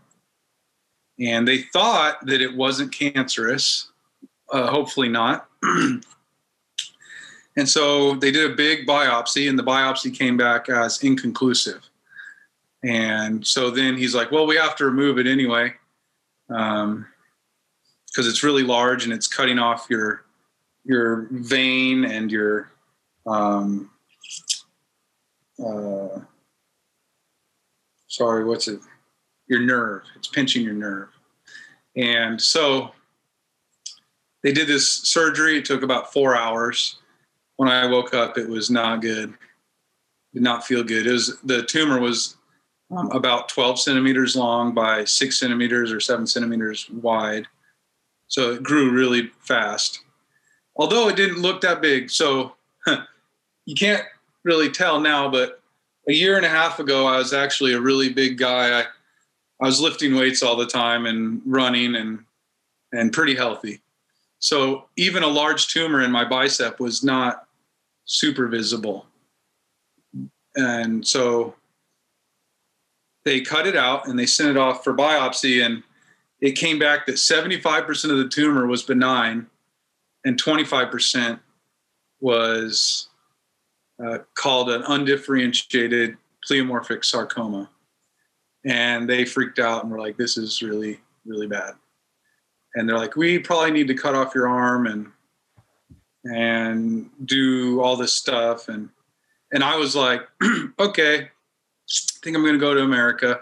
and 1.21 1.47
they 1.47 1.63
thought 1.63 2.25
that 2.27 2.41
it 2.41 2.55
wasn't 2.55 2.93
cancerous. 2.93 3.91
Uh, 4.53 4.69
hopefully 4.69 5.09
not. 5.09 5.49
and 5.63 6.03
so 7.69 8.15
they 8.15 8.31
did 8.31 8.51
a 8.51 8.55
big 8.55 8.87
biopsy, 8.87 9.49
and 9.49 9.59
the 9.59 9.65
biopsy 9.65 10.17
came 10.17 10.37
back 10.37 10.69
as 10.69 11.03
inconclusive. 11.03 11.83
And 12.85 13.47
so 13.47 13.71
then 13.71 13.97
he's 13.97 14.15
like, 14.15 14.31
"Well, 14.31 14.47
we 14.47 14.57
have 14.57 14.77
to 14.77 14.85
remove 14.85 15.19
it 15.19 15.27
anyway, 15.27 15.75
because 16.47 16.85
um, 16.85 17.07
it's 18.17 18.43
really 18.45 18.63
large 18.63 19.05
and 19.05 19.13
it's 19.13 19.27
cutting 19.27 19.59
off 19.59 19.87
your 19.91 20.25
your 20.85 21.27
vein 21.31 22.05
and 22.05 22.31
your 22.31 22.71
um, 23.27 23.91
uh, 25.65 26.21
sorry, 28.07 28.45
what's 28.45 28.69
it? 28.69 28.81
Your 29.49 29.61
nerve. 29.61 30.03
It's 30.17 30.29
pinching 30.29 30.63
your 30.63 30.75
nerve. 30.75 31.09
And 31.97 32.41
so 32.41 32.93
they 34.43 34.53
did 34.53 34.69
this 34.69 34.93
surgery. 34.93 35.59
It 35.59 35.65
took 35.65 35.83
about 35.83 36.13
four 36.13 36.37
hours. 36.37 36.97
When 37.57 37.69
I 37.69 37.87
woke 37.87 38.15
up, 38.15 38.39
it 38.39 38.49
was 38.49 38.71
not 38.71 39.03
good. 39.03 39.35
Did 40.33 40.43
not 40.43 40.65
feel 40.65 40.85
good. 40.85 41.07
It 41.07 41.13
was 41.13 41.39
the 41.43 41.63
tumor 41.63 41.99
was 41.99 42.37
um, 42.91 43.11
about 43.11 43.49
12 43.49 43.81
centimeters 43.81 44.37
long 44.37 44.75
by 44.75 45.05
six 45.05 45.39
centimeters 45.39 45.93
or 45.93 46.01
seven 46.01 46.27
centimeters 46.27 46.89
wide. 46.91 47.47
So 48.29 48.53
it 48.53 48.63
grew 48.63 48.91
really 48.91 49.31
fast. 49.41 50.01
Although 50.77 51.09
it 51.09 51.17
didn't 51.17 51.43
look 51.43 51.61
that 51.63 51.83
big. 51.83 52.11
So 52.11 52.55
you 53.67 53.75
can't 53.75 54.05
really 54.45 54.71
tell 54.71 55.01
now, 55.01 55.29
but 55.29 55.61
a 56.09 56.13
year 56.13 56.37
and 56.37 56.47
a 56.47 56.49
half 56.49 56.79
ago, 56.79 57.07
I 57.07 57.19
was 57.19 57.33
actually 57.33 57.75
a 57.75 57.81
really 57.81 58.09
big 58.09 58.39
guy. 58.39 58.81
I, 58.81 58.85
I 59.61 59.67
was 59.67 59.81
lifting 59.81 60.15
weights 60.15 60.43
all 60.43 60.57
the 60.57 60.67
time 60.67 61.07
and 61.07 61.43
running 61.45 61.97
and 61.97 62.25
and 62.93 63.13
pretty 63.13 63.35
healthy. 63.35 63.81
So 64.39 64.87
even 64.97 65.23
a 65.23 65.29
large 65.29 65.67
tumor 65.67 66.03
in 66.03 66.11
my 66.11 66.25
bicep 66.25 66.81
was 66.81 67.03
not 67.03 67.47
super 68.05 68.47
visible. 68.47 69.07
And 70.57 71.07
so 71.07 71.55
they 73.25 73.41
cut 73.41 73.67
it 73.67 73.77
out 73.77 74.07
and 74.07 74.19
they 74.19 74.27
sent 74.27 74.51
it 74.51 74.57
off 74.57 74.83
for 74.83 74.95
biopsy 74.95 75.65
and 75.65 75.83
it 76.41 76.53
came 76.53 76.79
back 76.79 77.05
that 77.07 77.17
75% 77.17 78.11
of 78.11 78.17
the 78.17 78.29
tumor 78.29 78.67
was 78.67 78.83
benign 78.83 79.47
and 80.25 80.43
25% 80.43 81.41
was 82.21 83.09
uh, 84.03 84.19
called 84.35 84.71
an 84.71 84.83
undifferentiated 84.85 86.17
pleomorphic 86.49 87.05
sarcoma 87.05 87.69
and 88.69 89.09
they 89.09 89.25
freaked 89.25 89.59
out 89.59 89.83
and 89.83 89.91
were 89.91 89.99
like, 89.99 90.17
"This 90.17 90.37
is 90.37 90.63
really, 90.63 91.01
really 91.25 91.47
bad." 91.47 91.75
And 92.75 92.89
they're 92.89 92.99
like, 92.99 93.17
"We 93.17 93.39
probably 93.39 93.71
need 93.71 93.89
to 93.89 93.95
cut 93.95 94.15
off 94.15 94.35
your 94.35 94.47
arm 94.47 94.87
and 94.87 95.11
and 96.25 97.11
do 97.25 97.81
all 97.81 97.97
this 97.97 98.15
stuff." 98.15 98.69
And 98.69 98.91
and 99.53 99.65
I 99.65 99.77
was 99.77 99.97
like, 99.97 100.29
"Okay, 100.79 101.21
I 101.23 101.29
think 102.23 102.37
I'm 102.37 102.43
going 102.43 102.55
to 102.55 102.61
go 102.61 102.75
to 102.75 102.83
America." 102.83 103.41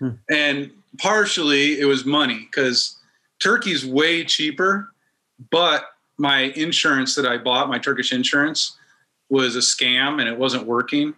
Hmm. 0.00 0.10
And 0.28 0.70
partially 0.98 1.78
it 1.78 1.86
was 1.86 2.04
money 2.04 2.48
because 2.50 2.98
Turkey's 3.40 3.86
way 3.86 4.24
cheaper, 4.24 4.92
but 5.50 5.84
my 6.18 6.52
insurance 6.56 7.14
that 7.14 7.26
I 7.26 7.38
bought, 7.38 7.68
my 7.68 7.78
Turkish 7.78 8.12
insurance, 8.12 8.76
was 9.28 9.56
a 9.56 9.60
scam 9.60 10.20
and 10.20 10.28
it 10.28 10.38
wasn't 10.38 10.66
working. 10.66 11.14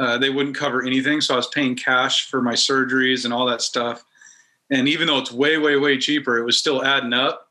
Uh, 0.00 0.16
they 0.16 0.30
wouldn't 0.30 0.56
cover 0.56 0.82
anything. 0.82 1.20
So 1.20 1.34
I 1.34 1.36
was 1.36 1.48
paying 1.48 1.76
cash 1.76 2.30
for 2.30 2.40
my 2.40 2.54
surgeries 2.54 3.26
and 3.26 3.34
all 3.34 3.44
that 3.44 3.60
stuff. 3.60 4.02
And 4.70 4.88
even 4.88 5.06
though 5.06 5.18
it's 5.18 5.30
way, 5.30 5.58
way, 5.58 5.76
way 5.76 5.98
cheaper, 5.98 6.38
it 6.38 6.44
was 6.44 6.56
still 6.56 6.82
adding 6.82 7.12
up. 7.12 7.48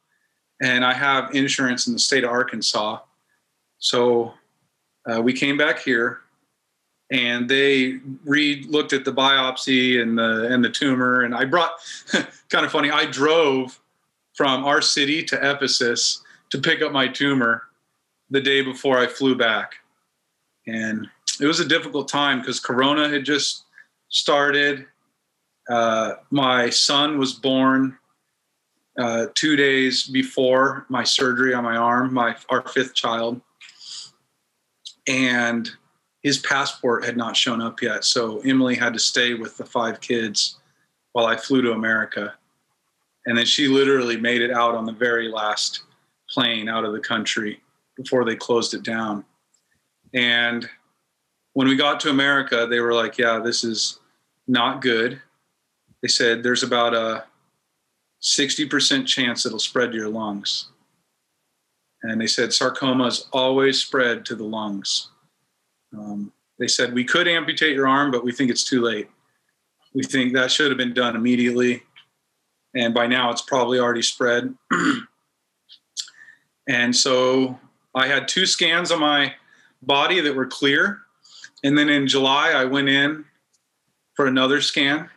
And 0.59 0.83
I 0.83 0.93
have 0.93 1.35
insurance 1.35 1.85
in 1.85 1.93
the 1.93 1.99
state 1.99 2.23
of 2.23 2.31
Arkansas. 2.31 3.01
So 3.77 4.33
uh, 5.05 5.21
we 5.21 5.31
came 5.31 5.57
back 5.57 5.77
here 5.77 6.21
and 7.11 7.47
they 7.47 7.99
re 8.25 8.65
looked 8.67 8.93
at 8.93 9.05
the 9.05 9.13
biopsy 9.13 10.01
and 10.01 10.17
the 10.17 10.51
and 10.51 10.65
the 10.65 10.69
tumor. 10.69 11.21
And 11.21 11.35
I 11.35 11.45
brought 11.45 11.73
kind 12.49 12.65
of 12.65 12.71
funny, 12.71 12.89
I 12.89 13.05
drove 13.05 13.79
from 14.33 14.65
our 14.65 14.81
city 14.81 15.23
to 15.25 15.35
Ephesus 15.35 16.23
to 16.49 16.57
pick 16.57 16.81
up 16.81 16.91
my 16.91 17.07
tumor 17.07 17.63
the 18.31 18.41
day 18.41 18.61
before 18.63 18.97
I 18.97 19.05
flew 19.05 19.35
back. 19.35 19.75
And 20.65 21.07
it 21.39 21.47
was 21.47 21.59
a 21.59 21.65
difficult 21.65 22.07
time 22.07 22.39
because 22.39 22.59
Corona 22.59 23.09
had 23.09 23.23
just 23.23 23.65
started. 24.09 24.85
Uh, 25.69 26.15
my 26.31 26.69
son 26.69 27.17
was 27.17 27.33
born 27.33 27.97
uh, 28.97 29.27
two 29.35 29.55
days 29.55 30.07
before 30.07 30.85
my 30.89 31.03
surgery 31.03 31.53
on 31.53 31.63
my 31.63 31.77
arm, 31.77 32.13
my 32.13 32.35
our 32.49 32.67
fifth 32.67 32.93
child, 32.93 33.39
and 35.07 35.69
his 36.21 36.39
passport 36.39 37.05
had 37.05 37.15
not 37.15 37.37
shown 37.37 37.61
up 37.61 37.81
yet. 37.81 38.03
So 38.03 38.39
Emily 38.41 38.75
had 38.75 38.93
to 38.93 38.99
stay 38.99 39.35
with 39.35 39.55
the 39.55 39.65
five 39.65 40.01
kids 40.01 40.57
while 41.13 41.27
I 41.27 41.37
flew 41.37 41.61
to 41.61 41.71
America, 41.71 42.33
and 43.25 43.37
then 43.37 43.45
she 43.45 43.67
literally 43.67 44.17
made 44.17 44.41
it 44.41 44.51
out 44.51 44.75
on 44.75 44.85
the 44.85 44.91
very 44.91 45.29
last 45.29 45.83
plane 46.29 46.67
out 46.67 46.83
of 46.83 46.91
the 46.91 46.99
country 46.99 47.61
before 47.95 48.25
they 48.25 48.35
closed 48.35 48.73
it 48.73 48.83
down, 48.83 49.23
and 50.13 50.69
when 51.59 51.67
we 51.67 51.75
got 51.75 51.99
to 51.99 52.09
America, 52.09 52.65
they 52.69 52.79
were 52.79 52.93
like, 52.93 53.17
yeah, 53.17 53.37
this 53.37 53.65
is 53.65 53.99
not 54.47 54.81
good. 54.81 55.21
They 56.01 56.07
said 56.07 56.41
there's 56.41 56.63
about 56.63 56.93
a 56.93 57.25
60% 58.21 59.05
chance 59.05 59.45
it'll 59.45 59.59
spread 59.59 59.91
to 59.91 59.97
your 59.97 60.07
lungs. 60.07 60.69
And 62.01 62.21
they 62.21 62.27
said 62.27 62.51
sarcomas 62.51 63.27
always 63.33 63.77
spread 63.77 64.25
to 64.27 64.37
the 64.37 64.45
lungs. 64.45 65.09
Um, 65.91 66.31
they 66.59 66.67
said 66.69 66.93
we 66.93 67.03
could 67.03 67.27
amputate 67.27 67.75
your 67.75 67.89
arm, 67.89 68.09
but 68.09 68.23
we 68.23 68.31
think 68.31 68.49
it's 68.49 68.63
too 68.63 68.81
late. 68.81 69.09
We 69.93 70.03
think 70.03 70.31
that 70.35 70.51
should 70.51 70.71
have 70.71 70.77
been 70.77 70.93
done 70.93 71.17
immediately. 71.17 71.83
And 72.73 72.93
by 72.93 73.05
now 73.05 73.31
it's 73.31 73.41
probably 73.41 73.79
already 73.79 74.01
spread. 74.01 74.55
and 76.69 76.95
so 76.95 77.59
I 77.93 78.07
had 78.07 78.29
two 78.29 78.45
scans 78.45 78.93
on 78.93 79.01
my 79.01 79.35
body 79.81 80.21
that 80.21 80.33
were 80.33 80.47
clear 80.47 81.01
and 81.63 81.77
then 81.77 81.89
in 81.89 82.07
July, 82.07 82.51
I 82.51 82.65
went 82.65 82.89
in 82.89 83.25
for 84.15 84.27
another 84.27 84.61
scan, 84.61 85.09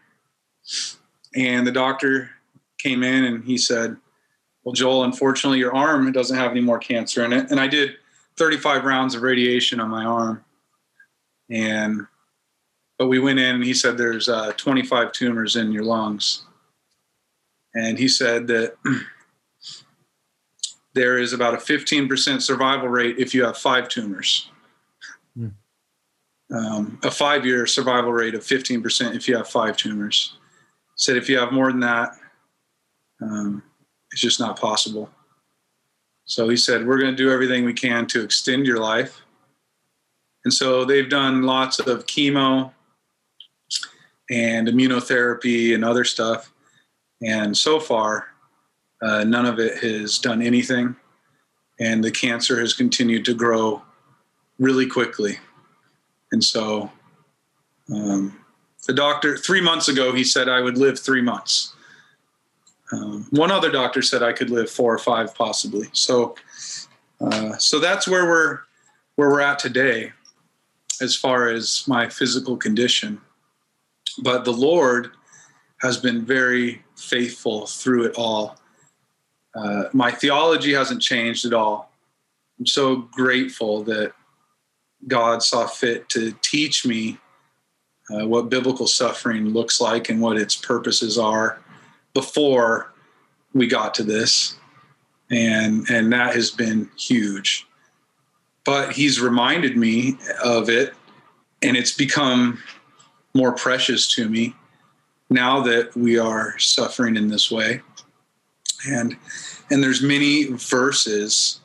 and 1.35 1.67
the 1.67 1.73
doctor 1.73 2.31
came 2.79 3.03
in 3.03 3.25
and 3.25 3.45
he 3.45 3.59
said, 3.59 3.97
"Well, 4.65 4.73
Joel, 4.73 5.05
unfortunately, 5.05 5.59
your 5.59 5.75
arm 5.75 6.11
doesn't 6.13 6.37
have 6.37 6.51
any 6.51 6.61
more 6.61 6.79
cancer 6.79 7.25
in 7.25 7.33
it." 7.33 7.51
And 7.51 7.61
I 7.61 7.67
did 7.67 7.97
35 8.37 8.85
rounds 8.85 9.15
of 9.15 9.23
radiation 9.23 9.81
on 9.81 9.89
my 9.89 10.05
arm, 10.05 10.45
and 11.51 12.07
but 12.99 13.09
we 13.09 13.19
went 13.19 13.39
in 13.39 13.57
and 13.57 13.65
he 13.65 13.75
said 13.75 13.99
there's 13.99 14.29
uh, 14.29 14.53
25 14.53 15.13
tumors 15.13 15.57
in 15.57 15.73
your 15.73 15.85
lungs, 15.85 16.43
and 17.75 17.99
he 17.99 18.09
said 18.09 18.47
that 18.49 18.77
there 20.95 21.19
is 21.19 21.33
about 21.33 21.55
a 21.55 21.57
15% 21.57 22.43
survival 22.43 22.89
rate 22.89 23.19
if 23.19 23.35
you 23.35 23.45
have 23.45 23.57
five 23.57 23.89
tumors. 23.89 24.52
Um, 26.53 26.99
a 27.03 27.11
five 27.11 27.47
year 27.47 27.67
survival 27.67 28.13
rate 28.13 28.35
of 28.35 28.43
15% 28.43 29.17
if 29.17 29.27
you 29.27 29.37
have 29.37 29.49
five 29.49 29.77
tumors. 29.77 30.37
Said 30.97 31.17
if 31.17 31.29
you 31.29 31.39
have 31.39 31.53
more 31.53 31.71
than 31.71 31.81
that, 31.81 32.13
um, 33.23 33.63
it's 34.11 34.21
just 34.21 34.39
not 34.39 34.61
possible. 34.61 35.11
So 36.25 36.49
he 36.49 36.57
said, 36.57 36.87
We're 36.87 36.99
going 36.99 37.11
to 37.11 37.17
do 37.17 37.31
everything 37.31 37.65
we 37.65 37.73
can 37.73 38.07
to 38.09 38.23
extend 38.23 38.67
your 38.67 38.79
life. 38.79 39.23
And 40.45 40.53
so 40.53 40.85
they've 40.85 41.09
done 41.09 41.43
lots 41.43 41.79
of 41.79 42.07
chemo 42.07 42.73
and 44.31 44.69
immunotherapy 44.69 45.75
and 45.75 45.85
other 45.85 46.05
stuff. 46.05 46.53
And 47.23 47.57
so 47.57 47.79
far, 47.79 48.29
uh, 49.01 49.25
none 49.25 49.47
of 49.47 49.59
it 49.59 49.79
has 49.79 50.19
done 50.19 50.43
anything. 50.43 50.97
And 51.81 52.03
the 52.03 52.11
cancer 52.11 52.61
has 52.61 52.75
continued 52.75 53.25
to 53.27 53.35
grow 53.35 53.83
really 54.59 54.87
quickly. 54.87 55.39
And 56.33 56.43
so 56.43 56.91
um, 57.93 58.39
the 58.87 58.93
doctor, 58.93 59.37
three 59.37 59.61
months 59.61 59.89
ago, 59.89 60.13
he 60.13 60.25
said 60.25 60.49
I 60.49 60.61
would 60.61 60.77
live 60.77 60.99
three 60.99 61.23
months. 61.23 61.75
Um, 62.91 63.27
one 63.31 63.51
other 63.51 63.71
doctor 63.71 64.03
said 64.03 64.23
I 64.23 64.33
could 64.33 64.51
live 64.51 64.71
four 64.71 64.93
or 64.93 64.99
five, 64.99 65.35
possibly. 65.35 65.89
So, 65.93 66.35
uh, 67.21 67.57
so 67.59 67.79
that's 67.79 68.09
where 68.09 68.27
we're 68.27 68.61
where 69.17 69.31
we're 69.31 69.41
at 69.41 69.59
today, 69.59 70.13
as 71.01 71.15
far 71.15 71.49
as 71.49 71.85
my 71.87 72.09
physical 72.09 72.57
condition. 72.57 73.21
But 74.23 74.45
the 74.45 74.53
Lord 74.53 75.13
has 75.81 75.97
been 75.97 76.25
very 76.25 76.83
faithful 76.97 77.67
through 77.67 78.05
it 78.05 78.15
all. 78.17 78.59
Uh, 79.55 79.85
my 79.93 80.11
theology 80.11 80.73
hasn't 80.73 81.03
changed 81.03 81.45
at 81.45 81.53
all. 81.53 81.93
I'm 82.59 82.67
so 82.67 82.97
grateful 82.97 83.83
that 83.85 84.13
God 85.09 85.43
saw 85.43 85.67
fit 85.67 86.09
to 86.11 86.33
teach 86.43 86.87
me 86.87 87.19
uh, 88.11 88.27
what 88.27 88.49
biblical 88.49 88.87
suffering 88.87 89.47
looks 89.49 89.81
like 89.81 90.09
and 90.09 90.21
what 90.21 90.37
its 90.37 90.57
purposes 90.57 91.19
are 91.19 91.61
before 92.15 92.93
we 93.55 93.67
got 93.67 93.95
to 93.95 94.03
this. 94.03 94.57
And, 95.31 95.89
and 95.91 96.13
that 96.13 96.35
has 96.35 96.51
been 96.51 96.91
huge. 96.99 97.67
But 98.65 98.93
he's 98.93 99.21
reminded 99.21 99.77
me 99.77 100.19
of 100.45 100.69
it, 100.69 100.95
and 101.63 101.77
it's 101.77 101.93
become 101.93 102.59
more 103.35 103.53
precious 103.53 104.15
to 104.15 104.29
me 104.29 104.55
now 105.31 105.61
that 105.63 105.97
we 105.97 106.19
are 106.19 106.59
suffering 106.59 107.17
in 107.17 107.29
this 107.29 107.51
way 107.51 107.81
and 108.87 109.17
and 109.71 109.83
there's 109.83 110.03
many 110.03 110.45
verses 110.45 111.61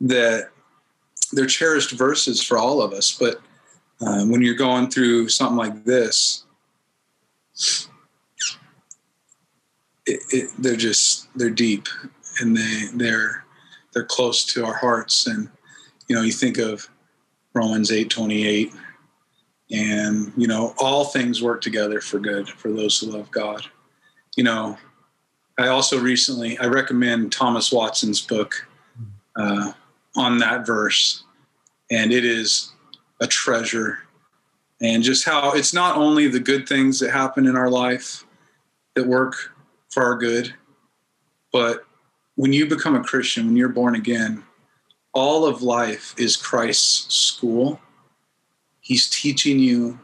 that 0.00 0.50
they're 1.36 1.46
cherished 1.46 1.92
verses 1.92 2.42
for 2.42 2.58
all 2.58 2.82
of 2.82 2.92
us 2.92 3.12
but 3.12 3.40
uh, 4.00 4.24
when 4.26 4.42
you're 4.42 4.54
going 4.54 4.90
through 4.90 5.28
something 5.28 5.56
like 5.56 5.84
this 5.84 6.44
it, 10.06 10.20
it, 10.30 10.50
they're 10.58 10.76
just 10.76 11.28
they're 11.36 11.50
deep 11.50 11.88
and 12.40 12.56
they 12.56 12.84
they're 12.94 13.44
they're 13.92 14.04
close 14.04 14.44
to 14.44 14.64
our 14.64 14.74
hearts. 14.74 15.26
And 15.26 15.48
you 16.08 16.16
know 16.16 16.22
you 16.22 16.32
think 16.32 16.58
of 16.58 16.88
romans 17.54 17.90
eight 17.90 18.10
twenty 18.10 18.46
eight, 18.46 18.72
and 19.70 20.32
you 20.36 20.46
know 20.46 20.74
all 20.78 21.04
things 21.04 21.42
work 21.42 21.60
together 21.60 22.00
for 22.00 22.18
good 22.18 22.48
for 22.48 22.70
those 22.70 22.98
who 22.98 23.08
love 23.08 23.30
god. 23.30 23.66
You 24.36 24.44
know 24.44 24.76
i 25.58 25.68
also 25.68 25.98
recently 25.98 26.58
i 26.58 26.66
recommend 26.66 27.32
thomas 27.32 27.72
watson's 27.72 28.20
book 28.20 28.68
uh, 29.36 29.72
on 30.14 30.36
that 30.36 30.66
verse 30.66 31.24
and 31.90 32.12
it 32.12 32.24
is 32.24 32.72
a 33.20 33.26
treasure 33.26 34.00
and 34.80 35.02
just 35.02 35.24
how 35.24 35.52
it's 35.52 35.72
not 35.72 35.96
only 35.96 36.28
the 36.28 36.40
good 36.40 36.68
things 36.68 37.00
that 37.00 37.10
happen 37.10 37.46
in 37.46 37.56
our 37.56 37.70
life 37.70 38.24
that 38.94 39.06
work 39.06 39.34
for 39.90 40.02
our 40.02 40.16
good 40.16 40.54
but 41.52 41.84
when 42.34 42.52
you 42.52 42.66
become 42.66 42.94
a 42.94 43.04
christian 43.04 43.46
when 43.46 43.56
you're 43.56 43.68
born 43.68 43.94
again 43.94 44.42
all 45.14 45.46
of 45.46 45.62
life 45.62 46.14
is 46.18 46.36
christ's 46.36 47.14
school 47.14 47.80
He's 48.86 49.10
teaching 49.10 49.58
you 49.58 49.98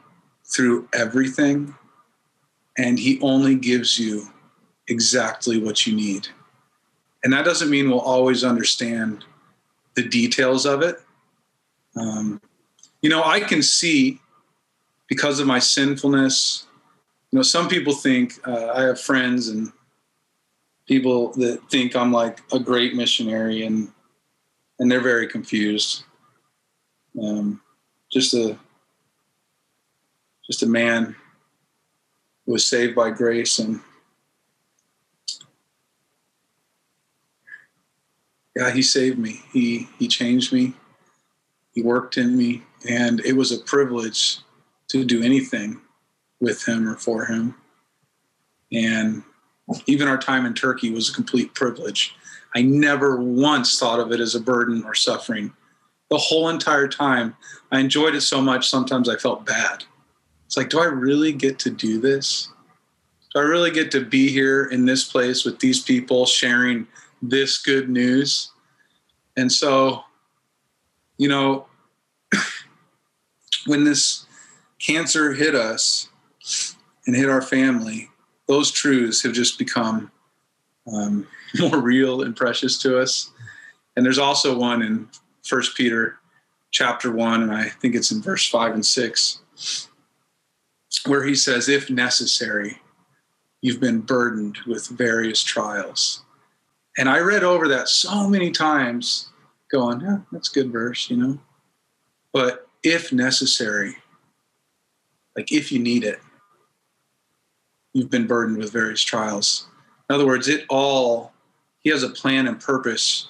through 0.45 0.89
everything, 0.93 1.73
and 2.77 2.99
He 2.99 3.21
only 3.21 3.55
gives 3.55 3.97
you 3.97 4.27
exactly 4.89 5.57
what 5.57 5.87
you 5.87 5.95
need. 5.95 6.27
And 7.23 7.33
that 7.33 7.45
doesn't 7.45 7.71
mean 7.71 7.89
we'll 7.89 8.01
always 8.01 8.43
understand 8.43 9.25
the 9.95 10.03
details 10.03 10.67
of 10.67 10.83
it. 10.83 11.01
Um, 11.97 12.41
you 13.01 13.11
know, 13.11 13.23
I 13.25 13.41
can 13.41 13.63
see 13.63 14.21
because 15.09 15.41
of 15.41 15.47
my 15.47 15.59
sinfulness. 15.59 16.67
You 17.31 17.39
know, 17.39 17.43
some 17.43 17.69
people 17.69 17.93
think 17.93 18.35
uh, 18.47 18.73
I 18.75 18.83
have 18.83 19.01
friends 19.01 19.49
and 19.49 19.73
people 20.87 21.33
that 21.35 21.61
think 21.71 21.97
I'm 21.97 22.13
like 22.13 22.41
a 22.53 22.59
great 22.59 22.95
missionary, 22.95 23.65
and 23.65 23.89
and 24.79 24.91
they're 24.91 25.01
very 25.01 25.27
confused. 25.27 26.05
Um, 27.21 27.61
just 28.11 28.35
a 28.35 28.59
just 30.47 30.63
a 30.63 30.67
man 30.67 31.15
who 32.45 32.53
was 32.53 32.65
saved 32.65 32.95
by 32.95 33.11
grace 33.11 33.59
and 33.59 33.81
yeah 38.57 38.71
he 38.71 38.83
saved 38.83 39.19
me 39.19 39.41
he 39.53 39.89
he 39.99 40.09
changed 40.09 40.53
me 40.53 40.75
he 41.73 41.83
worked 41.83 42.17
in 42.17 42.37
me 42.37 42.63
and 42.89 43.21
it 43.21 43.35
was 43.35 43.53
a 43.53 43.59
privilege 43.65 44.39
to 44.89 45.05
do 45.05 45.23
anything 45.23 45.81
with 46.41 46.67
him 46.67 46.89
or 46.89 46.97
for 46.97 47.25
him 47.27 47.55
and 48.73 49.23
even 49.87 50.09
our 50.09 50.19
time 50.19 50.45
in 50.45 50.55
turkey 50.55 50.91
was 50.91 51.09
a 51.09 51.15
complete 51.15 51.55
privilege 51.55 52.15
i 52.55 52.63
never 52.63 53.21
once 53.21 53.79
thought 53.79 54.01
of 54.01 54.13
it 54.13 54.21
as 54.21 54.35
a 54.35 54.41
burden 54.41 54.83
or 54.85 54.95
suffering 54.95 55.53
the 56.11 56.19
whole 56.19 56.49
entire 56.49 56.89
time 56.89 57.37
i 57.71 57.79
enjoyed 57.79 58.15
it 58.15 58.23
so 58.23 58.41
much 58.41 58.69
sometimes 58.69 59.09
i 59.09 59.17
felt 59.17 59.47
bad 59.47 59.85
it's 60.53 60.59
like, 60.59 60.69
do 60.69 60.81
I 60.81 60.85
really 60.85 61.33
get 61.33 61.59
to 61.61 61.71
do 61.71 61.99
this? 61.99 62.51
Do 63.33 63.41
I 63.41 63.45
really 63.45 63.71
get 63.71 63.91
to 63.93 64.05
be 64.05 64.29
here 64.29 64.67
in 64.67 64.85
this 64.85 65.11
place 65.11 65.47
with 65.47 65.61
these 65.61 65.81
people 65.81 66.27
sharing 66.27 66.87
this 67.23 67.57
good 67.57 67.89
news? 67.89 68.51
And 69.35 69.51
so, 69.51 70.05
you 71.23 71.29
know, 71.29 71.67
when 73.67 73.85
this 73.85 74.27
cancer 74.81 75.33
hit 75.33 75.55
us 75.55 76.09
and 77.07 77.15
hit 77.15 77.31
our 77.31 77.41
family, 77.41 78.11
those 78.49 78.73
truths 78.73 79.23
have 79.23 79.33
just 79.33 79.57
become 79.57 80.11
um, 80.93 81.29
more 81.61 81.79
real 81.79 82.23
and 82.23 82.35
precious 82.35 82.77
to 82.83 82.99
us. 82.99 83.31
And 83.95 84.05
there's 84.05 84.19
also 84.19 84.59
one 84.59 84.83
in 84.83 85.09
First 85.45 85.77
Peter 85.77 86.19
chapter 86.73 87.13
one, 87.13 87.45
and 87.45 87.53
I 87.53 87.69
think 87.69 87.95
it's 87.95 88.11
in 88.11 88.21
verse 88.21 88.49
five 88.49 88.75
and 88.75 88.85
six 88.85 89.39
where 91.07 91.23
he 91.23 91.37
says, 91.37 91.69
if 91.69 91.89
necessary, 91.89 92.81
you've 93.61 93.81
been 93.81 94.01
burdened 94.01 94.59
with 94.67 94.89
various 94.89 95.41
trials. 95.41 96.25
And 96.99 97.09
I 97.09 97.21
read 97.21 97.45
over 97.45 97.69
that 97.69 97.89
so 97.89 98.27
many 98.27 98.51
times, 98.51 99.32
going, 99.73 100.01
yeah, 100.01 100.19
that's 100.31 100.49
good 100.49 100.71
verse, 100.71 101.11
you 101.11 101.17
know. 101.17 101.39
But 102.33 102.69
if 102.83 103.13
necessary, 103.13 103.97
like 105.37 105.51
if 105.51 105.73
you 105.73 105.79
need 105.79 106.05
it, 106.05 106.21
you've 107.93 108.11
been 108.11 108.27
burdened 108.27 108.59
with 108.59 108.73
various 108.73 109.03
trials. 109.03 109.67
In 110.09 110.15
other 110.15 110.27
words, 110.27 110.49
it 110.49 110.65
all, 110.69 111.33
he 111.81 111.91
has 111.91 112.03
a 112.03 112.09
plan 112.09 112.47
and 112.47 112.61
purpose 112.61 113.29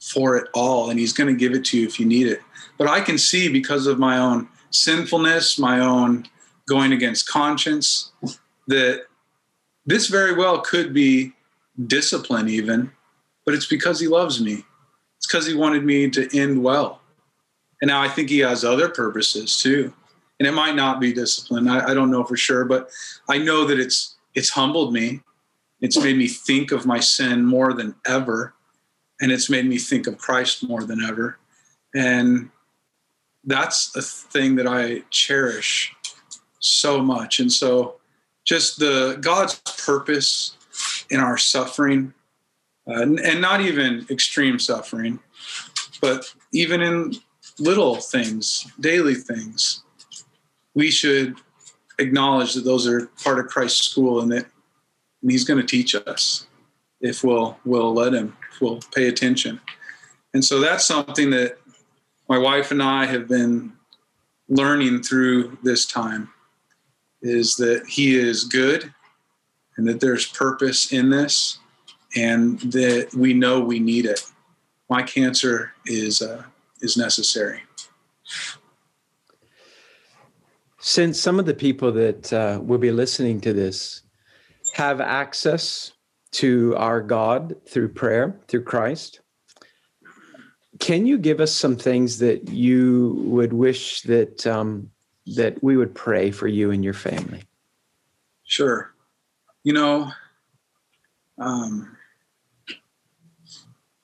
for 0.00 0.36
it 0.36 0.48
all, 0.54 0.90
and 0.90 0.98
he's 0.98 1.12
going 1.12 1.28
to 1.32 1.38
give 1.38 1.52
it 1.52 1.64
to 1.66 1.78
you 1.78 1.86
if 1.86 1.98
you 2.00 2.06
need 2.06 2.26
it. 2.26 2.40
But 2.76 2.88
I 2.88 3.00
can 3.00 3.18
see 3.18 3.48
because 3.48 3.86
of 3.86 3.98
my 3.98 4.18
own 4.18 4.48
sinfulness, 4.70 5.58
my 5.58 5.80
own 5.80 6.26
going 6.68 6.92
against 6.92 7.28
conscience, 7.28 8.12
that 8.66 9.06
this 9.86 10.06
very 10.08 10.34
well 10.34 10.60
could 10.60 10.92
be 10.92 11.32
discipline, 11.86 12.48
even, 12.48 12.92
but 13.44 13.54
it's 13.54 13.66
because 13.66 14.00
he 14.00 14.06
loves 14.06 14.40
me. 14.40 14.64
It's 15.18 15.26
because 15.26 15.46
he 15.46 15.54
wanted 15.54 15.84
me 15.84 16.08
to 16.10 16.38
end 16.38 16.62
well. 16.62 17.00
And 17.80 17.88
now 17.88 18.00
I 18.00 18.08
think 18.08 18.28
he 18.28 18.38
has 18.40 18.64
other 18.64 18.88
purposes 18.88 19.60
too. 19.60 19.92
And 20.38 20.46
it 20.46 20.52
might 20.52 20.76
not 20.76 21.00
be 21.00 21.12
discipline. 21.12 21.68
I, 21.68 21.90
I 21.90 21.94
don't 21.94 22.10
know 22.10 22.24
for 22.24 22.36
sure, 22.36 22.64
but 22.64 22.90
I 23.28 23.38
know 23.38 23.64
that 23.66 23.78
it's 23.78 24.16
it's 24.34 24.50
humbled 24.50 24.92
me. 24.92 25.20
It's 25.80 26.00
made 26.00 26.16
me 26.16 26.28
think 26.28 26.70
of 26.70 26.86
my 26.86 27.00
sin 27.00 27.44
more 27.44 27.72
than 27.72 27.94
ever. 28.06 28.54
And 29.20 29.32
it's 29.32 29.50
made 29.50 29.66
me 29.66 29.78
think 29.78 30.06
of 30.06 30.18
Christ 30.18 30.66
more 30.66 30.84
than 30.84 31.02
ever. 31.02 31.38
And 31.94 32.50
that's 33.44 33.94
a 33.96 34.02
thing 34.02 34.56
that 34.56 34.66
I 34.66 35.02
cherish 35.10 35.92
so 36.60 37.02
much. 37.02 37.40
And 37.40 37.52
so 37.52 37.96
just 38.44 38.78
the 38.78 39.18
God's 39.20 39.60
purpose 39.84 40.56
in 41.10 41.20
our 41.20 41.38
suffering 41.38 42.14
uh, 42.88 43.02
and, 43.02 43.40
not 43.40 43.60
even 43.60 44.06
extreme 44.10 44.58
suffering, 44.58 45.18
but 46.00 46.32
even 46.52 46.80
in 46.80 47.14
little 47.58 47.96
things, 47.96 48.66
daily 48.80 49.14
things, 49.14 49.82
we 50.74 50.90
should 50.90 51.36
acknowledge 51.98 52.54
that 52.54 52.64
those 52.64 52.86
are 52.86 53.06
part 53.22 53.38
of 53.38 53.48
Christ's 53.48 53.86
school 53.88 54.20
and 54.20 54.32
that 54.32 54.46
and 55.22 55.30
he's 55.30 55.44
going 55.44 55.60
to 55.60 55.66
teach 55.66 55.94
us 55.94 56.46
if 57.00 57.24
we'll 57.24 57.58
we'll 57.64 57.92
let 57.92 58.14
him 58.14 58.36
if 58.52 58.60
we'll 58.60 58.80
pay 58.94 59.08
attention. 59.08 59.60
And 60.34 60.44
so 60.44 60.60
that's 60.60 60.86
something 60.86 61.30
that 61.30 61.58
my 62.28 62.38
wife 62.38 62.70
and 62.70 62.82
i 62.82 63.06
have 63.06 63.26
been 63.26 63.72
learning 64.48 65.02
through 65.02 65.58
this 65.62 65.86
time 65.86 66.30
is 67.22 67.56
that 67.56 67.84
he 67.86 68.16
is 68.16 68.44
good 68.44 68.92
and 69.76 69.86
that 69.88 70.00
there's 70.00 70.26
purpose 70.26 70.92
in 70.92 71.10
this 71.10 71.58
and 72.16 72.60
that 72.60 73.12
we 73.14 73.34
know 73.34 73.60
we 73.60 73.78
need 73.78 74.06
it 74.06 74.24
my 74.88 75.02
cancer 75.02 75.72
is 75.86 76.22
uh, 76.22 76.42
is 76.80 76.96
necessary 76.96 77.62
since 80.78 81.20
some 81.20 81.38
of 81.38 81.44
the 81.46 81.54
people 81.54 81.92
that 81.92 82.32
uh, 82.32 82.58
will 82.62 82.78
be 82.78 82.90
listening 82.90 83.40
to 83.42 83.52
this 83.52 84.02
have 84.72 85.00
access 85.00 85.92
to 86.30 86.74
our 86.76 87.02
God 87.02 87.56
through 87.68 87.88
prayer, 87.90 88.40
through 88.48 88.64
Christ. 88.64 89.20
Can 90.78 91.04
you 91.06 91.18
give 91.18 91.40
us 91.40 91.52
some 91.52 91.76
things 91.76 92.18
that 92.20 92.48
you 92.48 93.20
would 93.26 93.52
wish 93.52 94.02
that 94.02 94.46
um, 94.46 94.90
that 95.26 95.62
we 95.62 95.76
would 95.76 95.94
pray 95.94 96.30
for 96.30 96.46
you 96.46 96.70
and 96.70 96.84
your 96.84 96.94
family? 96.94 97.42
Sure. 98.44 98.94
You 99.64 99.74
know, 99.74 100.12
um, 101.38 101.97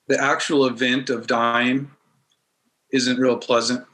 the 0.07 0.21
actual 0.23 0.67
event 0.67 1.11
of 1.11 1.27
dying 1.27 1.91
isn't 2.93 3.19
real 3.19 3.37
pleasant. 3.37 3.85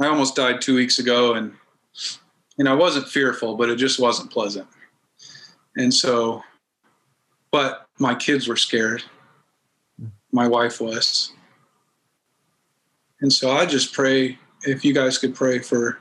I 0.00 0.06
almost 0.06 0.36
died 0.36 0.60
two 0.60 0.74
weeks 0.74 0.98
ago, 0.98 1.34
and 1.34 1.54
know 2.58 2.72
I 2.72 2.74
wasn't 2.74 3.08
fearful, 3.08 3.56
but 3.56 3.68
it 3.68 3.76
just 3.76 4.00
wasn't 4.00 4.30
pleasant. 4.30 4.66
And 5.76 5.92
so, 5.92 6.42
but 7.50 7.86
my 7.98 8.14
kids 8.14 8.48
were 8.48 8.56
scared. 8.56 9.02
My 10.32 10.48
wife 10.48 10.80
was. 10.80 11.32
And 13.20 13.32
so 13.32 13.50
I 13.50 13.66
just 13.66 13.92
pray 13.92 14.38
if 14.62 14.84
you 14.84 14.92
guys 14.92 15.18
could 15.18 15.34
pray 15.34 15.58
for 15.58 15.98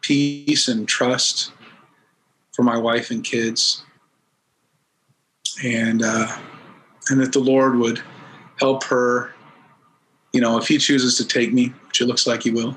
peace 0.00 0.68
and 0.68 0.86
trust 0.86 1.52
for 2.54 2.62
my 2.62 2.76
wife 2.76 3.10
and 3.10 3.24
kids. 3.24 3.84
And, 5.64 6.02
uh, 6.02 6.36
and 7.10 7.20
that 7.20 7.32
the 7.32 7.40
Lord 7.40 7.76
would 7.76 8.02
help 8.58 8.84
her, 8.84 9.34
you 10.32 10.40
know, 10.40 10.58
if 10.58 10.68
He 10.68 10.78
chooses 10.78 11.16
to 11.16 11.26
take 11.26 11.52
me, 11.52 11.68
which 11.86 12.00
it 12.00 12.06
looks 12.06 12.26
like 12.26 12.42
He 12.42 12.50
will, 12.50 12.76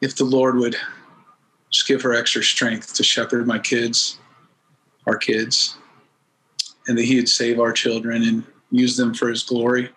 if 0.00 0.16
the 0.16 0.24
Lord 0.24 0.56
would 0.56 0.76
just 1.70 1.86
give 1.86 2.02
her 2.02 2.14
extra 2.14 2.42
strength 2.42 2.94
to 2.94 3.02
shepherd 3.02 3.46
my 3.46 3.58
kids 3.58 4.18
our 5.06 5.16
kids 5.16 5.76
and 6.86 6.98
that 6.98 7.04
he 7.04 7.16
would 7.16 7.28
save 7.28 7.60
our 7.60 7.72
children 7.72 8.22
and 8.22 8.44
use 8.70 8.96
them 8.96 9.14
for 9.14 9.28
his 9.28 9.42
glory. 9.42 9.90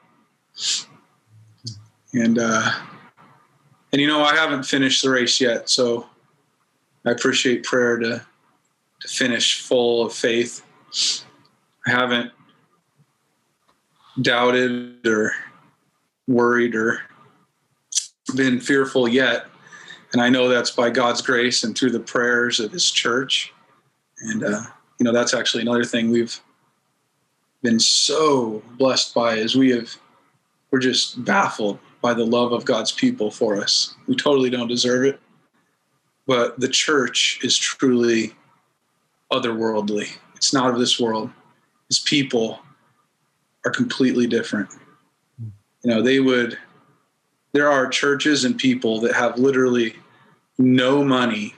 And, 2.14 2.40
uh, 2.40 2.72
and 3.92 4.02
you 4.02 4.08
know, 4.08 4.22
I 4.22 4.36
haven't 4.36 4.64
finished 4.64 5.04
the 5.04 5.10
race 5.10 5.40
yet, 5.40 5.70
so 5.70 6.08
I 7.06 7.12
appreciate 7.12 7.64
prayer 7.64 7.98
to, 7.98 8.26
to 9.02 9.08
finish 9.08 9.62
full 9.62 10.06
of 10.06 10.14
faith. 10.14 10.64
I 11.88 11.92
haven't 11.92 12.32
doubted 14.22 15.06
or 15.06 15.32
worried 16.28 16.76
or 16.76 17.02
been 18.36 18.60
fearful 18.60 19.08
yet. 19.08 19.48
And 20.12 20.22
I 20.22 20.30
know 20.30 20.48
that's 20.48 20.72
by 20.72 20.90
God's 20.90 21.22
grace 21.22 21.64
and 21.64 21.78
through 21.78 21.92
the 21.92 22.00
prayers 22.00 22.60
of 22.60 22.72
his 22.72 22.90
church. 22.90 23.54
And, 24.22 24.44
uh, 24.44 24.62
you 25.00 25.06
know 25.06 25.14
that's 25.14 25.34
actually 25.34 25.62
another 25.62 25.86
thing 25.86 26.12
we've 26.12 26.40
been 27.64 27.80
so 27.80 28.62
blessed 28.78 29.14
by 29.14 29.36
is 29.36 29.56
we 29.56 29.72
have 29.72 29.96
we're 30.72 30.80
just 30.80 31.24
baffled 31.24 31.80
by 32.02 32.14
the 32.14 32.26
love 32.26 32.52
of 32.52 32.66
God's 32.66 32.92
people 32.92 33.32
for 33.32 33.58
us. 33.58 33.96
We 34.08 34.16
totally 34.16 34.50
don't 34.50 34.68
deserve 34.68 35.06
it. 35.06 35.20
But 36.28 36.60
the 36.60 36.68
church 36.68 37.40
is 37.44 37.58
truly 37.58 38.36
otherworldly. 39.32 40.10
It's 40.36 40.54
not 40.54 40.72
of 40.72 40.80
this 40.80 41.00
world. 41.00 41.32
His 41.88 42.00
people 42.00 42.60
are 43.70 43.72
completely 43.72 44.26
different. 44.28 44.70
You 45.84 45.92
know, 45.92 46.02
they 46.02 46.20
would 46.20 46.58
there 47.52 47.70
are 47.70 47.88
churches 47.88 48.44
and 48.44 48.58
people 48.58 49.00
that 49.02 49.14
have 49.14 49.40
literally 49.40 49.96
no 50.58 51.04
money 51.04 51.56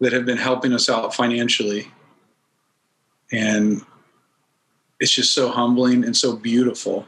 that 0.00 0.12
have 0.12 0.24
been 0.24 0.38
helping 0.38 0.72
us 0.72 0.88
out 0.88 1.14
financially. 1.14 1.88
And 3.30 3.84
it's 4.98 5.12
just 5.12 5.32
so 5.32 5.48
humbling 5.48 6.04
and 6.04 6.16
so 6.16 6.34
beautiful. 6.34 7.06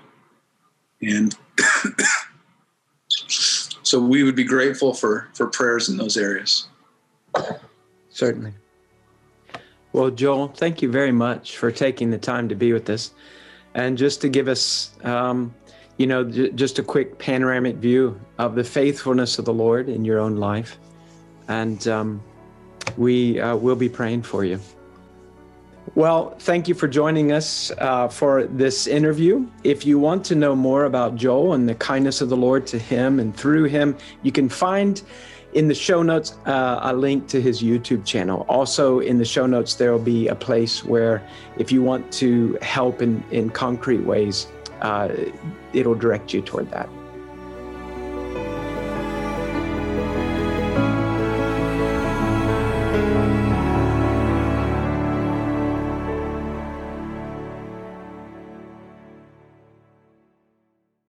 And 1.00 1.34
so 3.08 3.98
we 4.00 4.22
would 4.22 4.36
be 4.36 4.44
grateful 4.44 4.94
for 4.94 5.28
for 5.34 5.46
prayers 5.46 5.88
in 5.88 5.96
those 5.96 6.16
areas. 6.16 6.68
Certainly. 8.10 8.52
Well 9.92 10.10
joel 10.10 10.48
thank 10.48 10.82
you 10.82 10.90
very 10.90 11.12
much 11.12 11.56
for 11.56 11.70
taking 11.70 12.10
the 12.10 12.18
time 12.18 12.48
to 12.48 12.54
be 12.54 12.72
with 12.72 12.88
us 12.88 13.12
and 13.74 13.96
just 13.96 14.20
to 14.20 14.28
give 14.28 14.48
us 14.48 14.92
um, 15.04 15.54
you 15.96 16.06
know 16.06 16.24
j- 16.24 16.50
just 16.50 16.78
a 16.78 16.82
quick 16.82 17.18
panoramic 17.18 17.76
view 17.76 18.20
of 18.38 18.54
the 18.54 18.64
faithfulness 18.64 19.38
of 19.38 19.44
the 19.44 19.54
lord 19.54 19.88
in 19.88 20.04
your 20.04 20.18
own 20.18 20.36
life 20.36 20.78
and 21.48 21.88
um, 21.88 22.22
we 22.96 23.40
uh, 23.40 23.56
will 23.56 23.76
be 23.76 23.88
praying 23.88 24.22
for 24.22 24.44
you 24.44 24.60
well, 25.94 26.36
thank 26.38 26.68
you 26.68 26.74
for 26.74 26.88
joining 26.88 27.32
us 27.32 27.70
uh, 27.76 28.08
for 28.08 28.44
this 28.44 28.86
interview. 28.86 29.46
If 29.62 29.84
you 29.84 29.98
want 29.98 30.24
to 30.26 30.34
know 30.34 30.54
more 30.54 30.84
about 30.84 31.16
Joel 31.16 31.52
and 31.52 31.68
the 31.68 31.74
kindness 31.74 32.20
of 32.20 32.28
the 32.30 32.36
Lord 32.36 32.66
to 32.68 32.78
him 32.78 33.18
and 33.18 33.36
through 33.36 33.64
him, 33.64 33.96
you 34.22 34.32
can 34.32 34.48
find 34.48 35.02
in 35.52 35.68
the 35.68 35.74
show 35.74 36.02
notes 36.02 36.34
uh, 36.46 36.80
a 36.82 36.94
link 36.94 37.28
to 37.28 37.40
his 37.40 37.62
YouTube 37.62 38.04
channel. 38.04 38.46
Also, 38.48 39.00
in 39.00 39.18
the 39.18 39.24
show 39.24 39.46
notes, 39.46 39.74
there 39.74 39.92
will 39.92 39.98
be 39.98 40.28
a 40.28 40.34
place 40.34 40.84
where 40.84 41.26
if 41.58 41.70
you 41.70 41.82
want 41.82 42.10
to 42.12 42.58
help 42.62 43.02
in, 43.02 43.22
in 43.30 43.50
concrete 43.50 44.00
ways, 44.00 44.46
uh, 44.80 45.08
it'll 45.72 45.94
direct 45.94 46.32
you 46.32 46.40
toward 46.40 46.70
that. 46.70 46.88